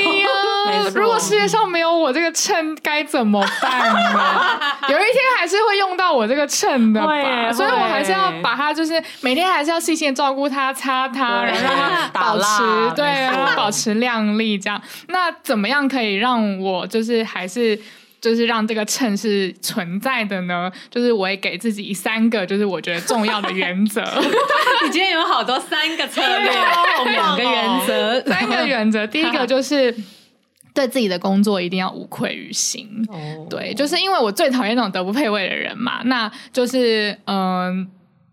[0.95, 4.61] 如果世界上没有我这个秤，该怎么办呢？
[4.89, 14.59] 有一天还是会用到我这个秤的吧，所以我还是要把它，就是每天还是要细心照顾它，擦它，然后让它保持对，保持亮丽。
[14.59, 17.79] 这样，那怎么样可以让我就是还是
[18.21, 20.71] 就是让这个秤是存在的呢？
[20.91, 24.03] 就是我也给自己三个，就是我觉得重要的原则。
[24.85, 26.51] 你今天有好多三个策略，
[27.11, 29.07] 两个原则，三个原则。
[29.07, 29.95] 第一个就是。
[30.75, 33.49] 对自己的工作一定要无愧于心，oh.
[33.49, 37.87] 对，就是因为我最讨厌那种德不配位的人嘛，那就是嗯、呃，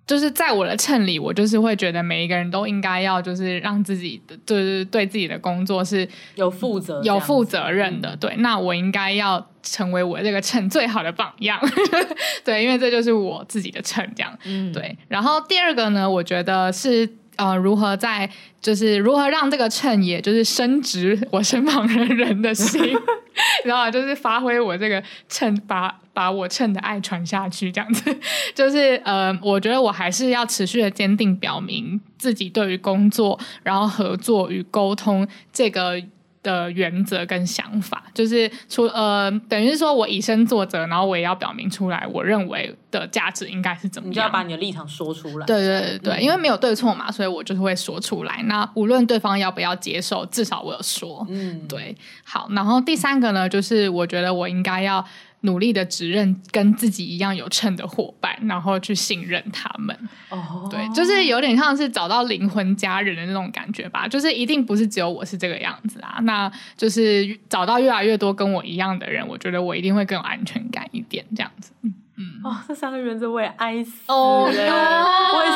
[0.08, 11.60] 就是在我的秤里，我就是会觉得每一个人都应该要就是让自己的，就是对自己的工作是有负责、有负责任的，对，那我应该要成为我这个秤最好的榜样，
[12.44, 14.98] 对，因为这就是我自己的秤，这样，嗯，对。
[15.08, 17.08] 然后第二个呢，我觉得是。
[17.42, 18.30] 呃，如何在
[18.62, 22.80] 就是如何让这个秤，也就是升值我身旁的人的心，
[23.66, 28.16] 然后就是发挥我这个秤，把把我秤的爱传下去，这样子，
[28.54, 36.00] 就是呃，我觉得我还是要持续的坚定表明自己对于工作，然后合作与沟通这个。
[36.44, 45.46] 的原则跟想法，就是出呃，等于是说我以身作则，然后我也要表明出来，我认为的价值应该是怎么样，你就要把你的立场说出来。
[45.46, 48.42] 对对对对，嗯、因为没有对错嘛，所以我就是会说出来。
[48.46, 51.26] 那无论对方要不要接受，至少我有说。
[51.30, 51.96] 嗯，对。
[52.24, 55.06] 好，然后第三个呢，就是我觉得我应该要
[55.42, 59.98] 努力的指认跟自己一样有称的伙伴，然后去信任他们。
[60.30, 64.08] 哦，对，就是有点像是找到灵魂家人的那种感觉吧。
[64.08, 71.72] 就是一定不是只有我是这个样子啊，那就是找到越来越多跟我一样的人，我觉得我一定会更有安全感一点，这样子。
[72.18, 74.56] 嗯，哦，这三个原则我也爱死哦，我也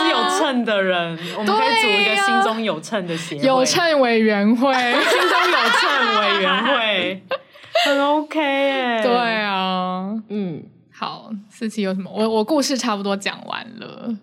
[0.03, 7.23] 是有称的人， 我们可以组一个心中有称的协会，有称委员会， 心中有称委员会，
[7.85, 9.01] 很 OK 耶。
[9.03, 12.09] 对啊，嗯，好，四期有什么？
[12.11, 14.15] 我我故事差不多讲完了。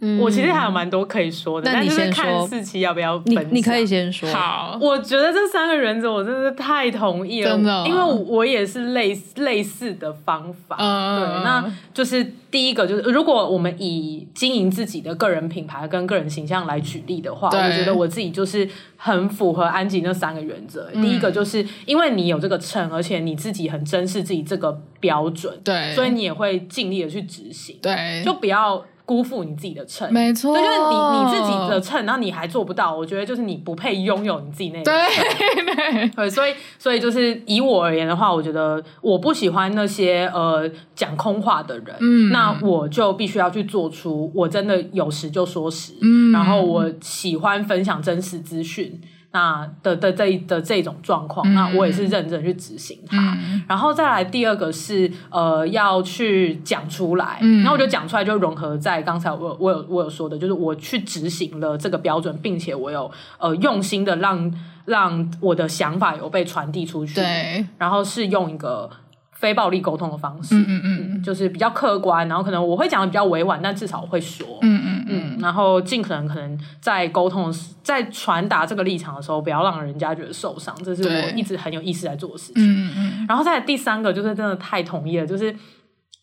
[0.00, 3.34] 嗯、我其实还有蛮多可以说的，那你先说，但是看四期要不要分？
[3.34, 4.28] 你你可以先说。
[4.32, 10.76] 好，我觉得这三个原则我真的是太同意了，真的，因为我也是类似类似的方法。
[10.78, 20.88] 嗯，对，那就是第一个就是，如果我们以经营自己的个人品牌跟个人形象来举例的话，我觉得我自己就是很符合安吉那三个原则。
[20.94, 28.82] 嗯、第一个就是因为你有这个秤，而且你自己很珍视自己这个标准，对，所以你也会尽力的去执行，对，就不要。
[29.10, 34.84] 辜负你自己的秤，没错，对，就是你你自己的秤，然后你还做不到，我觉得就是你不配拥有你自己那个。
[34.86, 49.00] 对对，对，所以所以就是以我而言的话，我觉得我不喜欢那些呃讲空话的人，嗯，那我就必须要去做出我真的有实就说实，嗯，然后我喜欢分享真实资讯。
[49.32, 53.16] 那的的这的这种状况，嗯、那我也是认真去执行它。
[53.16, 64.52] 嗯、然后再来第二个是呃要去讲出来，嗯、然后我就讲出来就融合在刚才我我有我有说的，就是我去执行了这个标准，并且我有呃用心的让
[64.84, 68.90] 让我的想法有被传递出去，对，然后是用一个。
[69.32, 75.04] 非暴力沟通的方式，嗯嗯嗯，就是比较客观，然后可能我会讲的比较委婉，但至少我会说，嗯嗯。
[75.08, 82.62] 嗯，然后尽可能可能在沟通在传达这个立场的时候，不要让人家觉得受伤，这是我一直很有意识在做的事情。
[82.62, 85.54] 嗯嗯，然后再来第三个就是真的太同意了，就是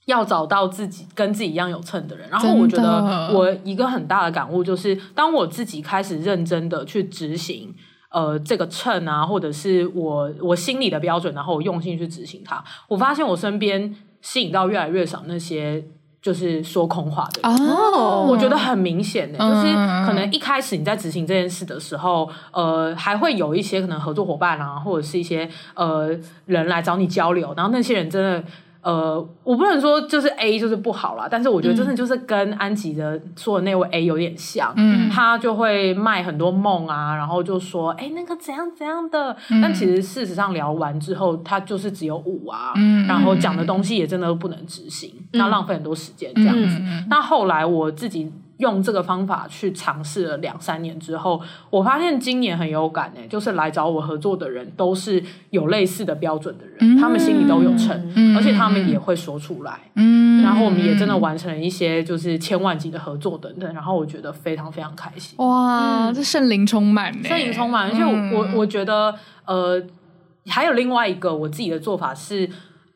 [0.06, 2.30] 要找到自己跟自己一样有秤的人。
[2.30, 7.76] 然后我觉得我一个很大的感悟就是，当我自己开始认真的去执行。
[8.10, 12.64] 呃，这个秤啊，或者是我我心里的标准，然后我用心去执行它。
[12.88, 15.86] 我发现我身边吸引到越来越少那些
[16.22, 17.68] 就是说空话的人。
[17.68, 19.74] 哦，我觉得很明显的，就是
[20.06, 26.10] 可能一开始你在执行这件事的时候，呃，还会有一些可能合作伙伴啊，或者是一些呃
[26.46, 28.44] 人来找你交流，然后那些人真的。
[28.88, 46.78] 呃，我不能说就是 A 就是不好啦，但是我觉得真的就是跟安吉的说的那位 A 有点像，嗯，他就会卖很多梦啊，然后就说哎、欸、那个怎样怎样的，嗯、但其实事实上聊完之后，他就是只有五啊，嗯，然后讲的东西也真的都不能执行，那、嗯、浪费很多时间这样子。
[46.80, 48.32] 嗯、那后来我自己。
[48.58, 59.80] 用这个方法去尝试了两三年之后，我发现今年很有感诶，就是来找我合作的人都是有类似的标准的人，嗯、他们心里都有秤，嗯、而且他们也会说出来。
[59.94, 65.38] 嗯，然后我们也真的完成了一些就是千万级的合作等等，然后我觉得非常非常开心。
[65.38, 69.14] 哇，嗯、这圣灵充满，圣灵充满，而且我，我觉得
[69.46, 69.80] 呃，
[70.48, 72.50] 还有另外一个我自己的做法是。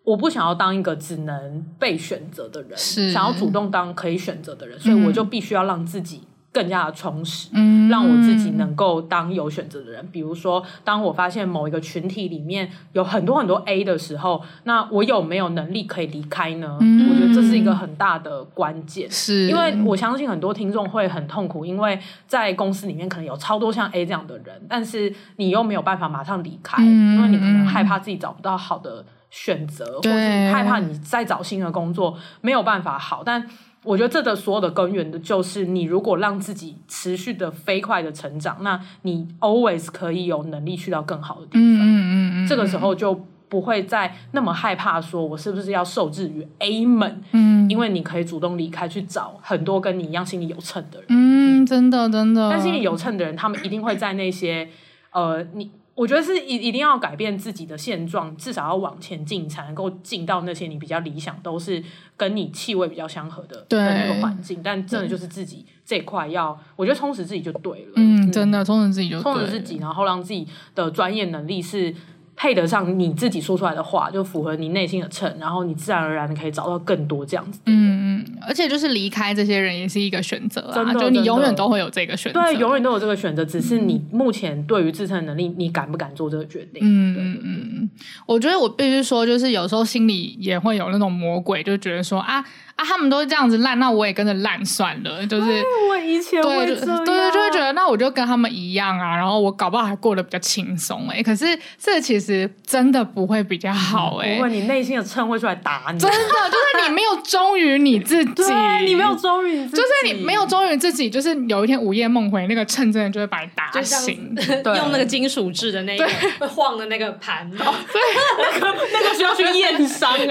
[0.03, 10.05] 我不想要当一个只能被选择的人，想要主动当可以选择的人，所以我就必须要让自己更加的充实，嗯，让我自己能够当有选择的人。
[10.11, 16.77] 比如说，当我发现某一个群体里面有很多很多 A 的时候，那我有没有能力可以离开呢？
[16.81, 29.05] 嗯，我觉得这是一个很大的关键，是因为我相信很多听众会很痛苦，因为在公司里面可能有超多像 A 这样的人，但是你又没有办法马上离开，因为你可能害怕自己找不到好的。
[29.31, 33.47] 选择，或是害怕你再找新的工作没有办法好，但
[33.83, 41.61] 我觉得这的所有的根源的就是你如果让自己持续的飞快的成长，那你 always 可以有能力去到更好的地方。
[41.61, 47.23] 嗯嗯嗯，这个时候就不会再那么害怕说我是不是要受制于 A 们。
[47.31, 51.07] 嗯，因为你可以主动离开去找很多跟你一样心里有秤的人。
[51.09, 54.67] 嗯，真的真的，但心里有秤的人，他们一定会在那些
[55.11, 55.71] 呃你。
[55.93, 61.83] 我觉得是一一定要改变自己的现状，至少要往前进，才能够进到那些你比较理想，都是
[62.15, 64.61] 跟你气味比较相合的的那个环境。
[64.63, 67.93] 但真的就是自己这一块要，我觉得充实自己就对了。
[67.95, 71.93] 嗯，真的充实自己就充实自己，然后让自己的专业能力是。
[72.41, 77.59] 配得上你自己说出来的话，就符合你内心的秤，然后你自然而然的可以找到更多这样子。
[77.67, 86.81] 嗯嗯，而且就是离开这些人也是一个选择啊，就你永远都会有这个选择，对，永远都有这个选择，只是你目前对于自身能力，你敢不敢做这个决定？
[86.81, 87.89] 嗯嗯嗯。
[88.25, 92.43] 我觉得我必须说，就是有时候心里也会有那种魔鬼，就觉得说啊。
[92.75, 95.25] 啊，他们都这样子烂，那我也跟着烂算了。
[95.27, 101.21] 就是我以前会这样，对对，就会觉得那我就跟他们一样啊，然后我搞不好还过得比较轻松哎。
[101.21, 105.99] 可是这其实真的不会比较好哎，如果你内心的秤会出来打你。
[105.99, 108.43] 真的就是你没有忠于你自己，
[108.85, 114.35] 你没有忠于，就是你没有忠于自己，就是有一天午夜梦回，那个秤真的就会把你打醒。
[114.75, 116.07] 用那个金属制的那个
[116.39, 117.59] 会晃的那个盘，对，
[118.59, 120.25] 那个那个需要去验伤哎，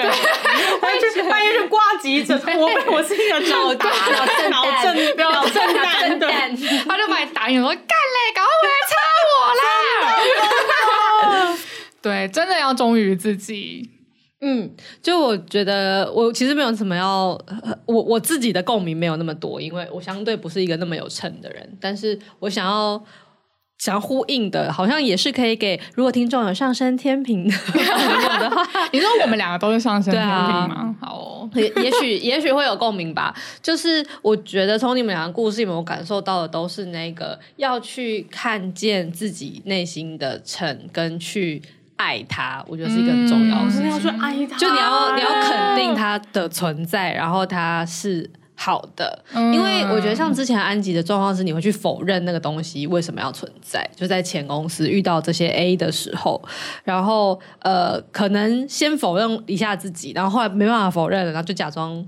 [0.80, 2.30] 半夜去半夜去挂急诊。
[2.35, 6.26] 我被我是一个脑打脑震脑震脑震荡的，
[6.87, 8.93] 他就把你打晕，说干嘞，赶快回来插
[9.31, 9.35] 我
[11.49, 11.59] 啦！
[12.03, 13.91] 对，真的要忠于自己。
[14.41, 17.39] 嗯，就我觉得我其实没有什么要，
[17.87, 23.05] 我我自己的共鸣没有那么多，因为我相对不是一个那么有秤的人，但是我想要。
[23.81, 28.62] 想要呼应的，好像也是可以给如果听众有上升天平的 朋友的话，
[28.93, 30.74] 你说我们两个都是上升天平吗？
[30.74, 33.35] 啊、好、哦，也也许也许会有共鸣吧。
[33.62, 41.62] 就是我觉得从你们两个故事里面，我感受到的都是那个要去看见自己内心的秤，跟去
[41.97, 42.62] 爱他。
[42.68, 48.31] 我觉得是一个很重要的事情，嗯、要去爱他，就你要你要肯定他的存在，然后他是。
[48.62, 56.42] 好的，因为我觉得像之前安吉的状况是，你会去否认那个东西为什么要存在，就在前公司遇到这些 A 的时候，
[56.84, 62.06] 然后呃，可能先否认一下自己，然后后来没办法否认了，然后就假装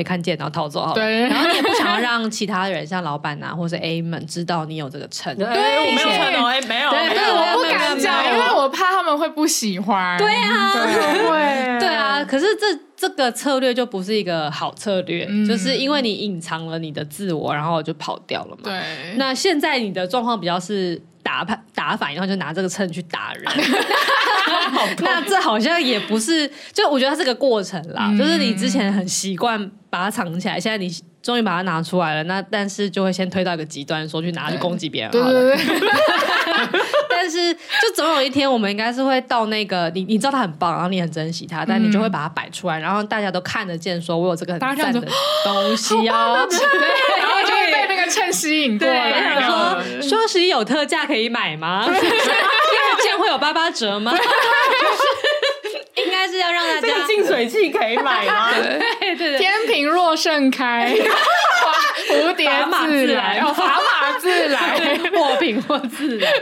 [0.00, 0.94] 没看见，然后逃走好了。
[0.94, 5.36] 对，然后你也不想要让其他人，像老板啊，或是 A 们知道你有这个秤。
[5.36, 10.16] 对，我没有秤哦，哎，没有，对，我不敢讲，因为我怕他们会不喜欢。
[10.16, 12.66] 对啊，对，对啊，可是这。
[13.00, 18.64] 这个策略就不是一个好策略，嗯、就是因为你隐藏了你的自我，然后就跑掉了嘛。
[18.64, 18.78] 对。
[19.16, 23.44] 那现在你的状况比较是打反打反，然后就拿这个秤去打人。
[25.00, 28.08] 那这好像也不是，就我觉得它是个过程啦。
[28.10, 30.90] 嗯、就是你之前很习惯把它藏起来，现在你
[31.22, 35.10] 终于把它拿出来了，那但是就会先推到一个极端，说去拿去攻击别人。
[35.10, 35.56] 对对对。
[37.08, 45.00] 但是，就总有一天，我们应该是会到那个你，你知道他很棒，然后你很珍惜他，但你就会把它摆出来，然后大家都看得见，说我有这个很赞的
[45.44, 46.34] 东西啊，
[48.78, 51.84] 对，然后就会被那个秤吸引过来，说双十一有特价可以买吗？
[51.86, 54.12] 第二件会有八八折吗？
[55.96, 58.50] 应该是要让大家净水器可以买吗？
[59.00, 60.94] 对对对，天平若盛开。
[62.10, 62.46] 蝴蝶
[62.86, 66.32] 自来，砝码自来， 货品或自来，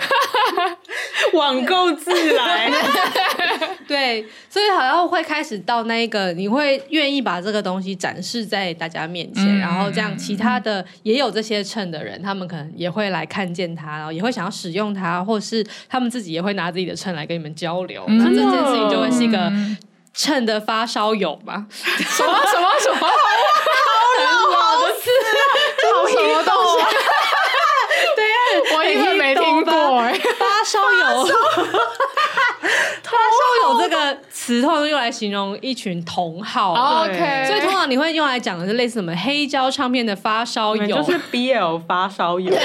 [1.35, 2.71] 网购自来。
[3.87, 18.05] 对，所以好像会开始到那一个，你会愿意把这个东西展示在大家面前，嗯、然后这样其他的也有这些秤的人，他们可能也会来看见它，然后也会想要使用它，或是他们自己也会拿自己的秤来跟你们交流。
[18.09, 19.51] 那、嗯、这件事情就会是一个
[20.13, 21.65] 秤的发烧友吧？
[21.73, 23.09] 什么什么什么？
[26.11, 26.85] 什么东西？
[28.17, 28.37] 对呀，
[28.77, 28.87] 我一
[30.39, 31.29] 发烧友，
[33.11, 37.03] 发烧友这个词通常用来形容一群同好。
[37.05, 42.51] OK，所以通常你会用来讲的是类似什么黑胶唱片的发烧友，就是 BL 发烧友。
[42.51, 42.59] 音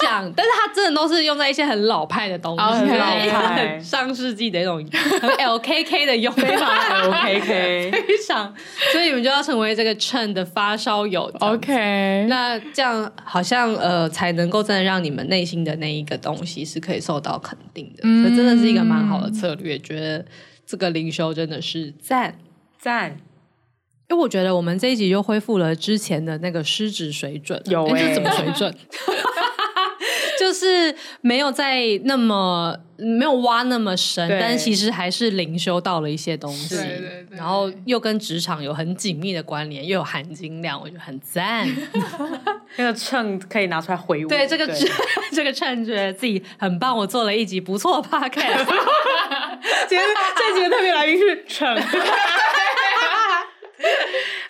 [0.00, 4.76] 响，但是它真的都是用在一些很老派的东西，很老派、上世纪的一种
[5.20, 8.54] 很 LKK 的用法，LKK 非常。
[8.92, 11.30] 所以你们就要成为这个秤的发烧友。
[11.40, 19.57] OK，那这样好像呃才能够真的让你们内心的那一个东西是可以受到肯定的，嗯、所以真的是一个蛮好的策略。
[19.78, 20.24] 觉得
[20.66, 22.38] 这个灵修真的是赞
[22.78, 23.18] 赞，
[24.08, 28.74] 因为我觉得我们这一集又恢复了之前的那个失职水准，有哎、欸，怎么水准？
[30.38, 41.68] 就是没有在那么没有挖那么深，但其实还是灵修到了一些东西，对对对，然后又跟职场有很紧密的关联，又有含金量，我觉得很赞。
[42.76, 44.28] 那个秤可以拿出来回我。
[44.28, 44.74] 对，这个对
[45.32, 48.64] 这个秤觉得自己很棒，我做了一集不错的 podcast。
[49.88, 50.06] 今天
[50.36, 51.76] 这集的特别来宾是秤。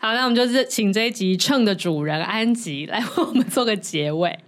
[0.00, 4.38] 好，那我们就是请这一集秤的主人安吉来为我们做个结尾。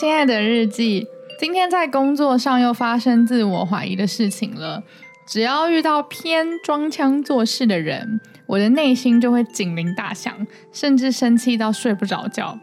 [0.00, 1.06] 亲爱的日记，
[1.38, 4.82] 今天在工作上又发生自我怀疑的事情了。
[5.26, 12.58] 只要遇到偏装腔作势的人，我的内心就会警铃大响，甚至生气到睡不着觉。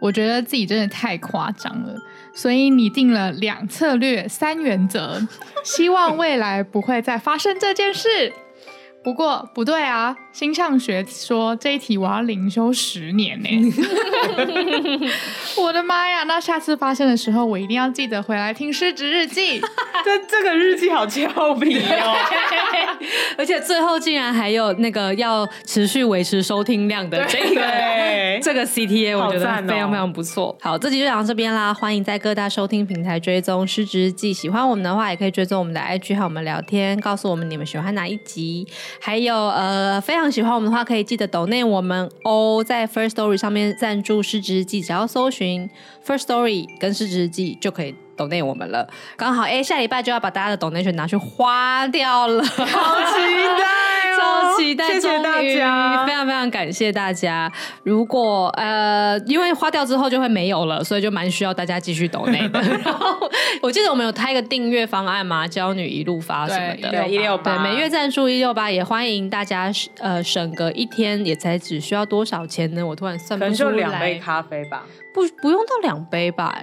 [0.00, 1.96] 我觉得自己真的太夸张了，
[2.34, 5.26] 所以拟定了两策略三原则，
[5.64, 8.32] 希望未来不会再发生这件事。
[9.04, 13.48] 不过不对啊，星象学说这一题我要灵修十年呢。
[15.58, 16.22] 我的妈呀！
[16.24, 19.60] 那下次发生的时候，我一定要记得回来听失职日记。
[20.04, 22.16] 这这个日记好俏皮哦，
[23.36, 30.56] 而且最后竟然还有那个要持续维持收听量的这个这个 CTA，我觉得非常非常不错。
[30.60, 34.32] 好，这集就讲到这边啦，欢迎在各大收听平台追踪失职日记。
[34.32, 38.66] 喜欢我们的话，也可以追踪我们的 IG 和我们聊天，告诉我们你们喜欢哪一集。
[39.00, 45.68] 还有呃，非常喜欢我们的话，可以记得 donate 我们哦，在 First Story 上面赞助失职日记，只要搜寻
[46.06, 47.94] First Story 跟失职日记就可以
[48.42, 48.86] 我们了。
[49.16, 53.16] 刚好哎，下礼拜就要把大家的 donation 拿去花掉了，好期
[53.58, 54.86] 待哦， 超期待！
[54.92, 57.50] 谢谢大家，非常非常感谢大家。
[57.82, 62.60] 如果呃，因为花掉之后就会没有了，所以就蛮需要大家继续 donate 的。
[62.84, 63.16] 然后
[63.62, 72.86] 我记得我们有开一个订阅方案嘛，娇女一路发什么的，对一六八，对每月赞助一六八，也欢迎大家呃省个一天，也才只需要多少钱呢？
[72.86, 74.84] 我突然算不出来，可能就两杯咖啡吧，
[75.14, 76.54] 不不用到两杯吧？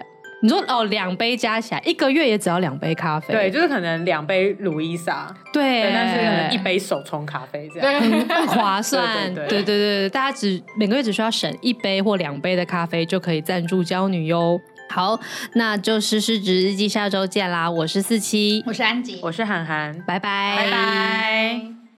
[0.41, 14.59] 你说哦，两杯加起来一个月也只要两杯咖啡，对，就是可能两杯路易莎，对，但是可能一杯手冲咖啡这样，对，更划算，对对对对，大家只每个月只需要省一杯或两杯的咖啡就可以赞助娇女哟。
[14.91, 15.19] 好，
[15.53, 17.69] 那就是失职日记，下周见啦！
[17.69, 21.78] 我是四七，我是安吉，我是涵涵，拜拜，拜拜。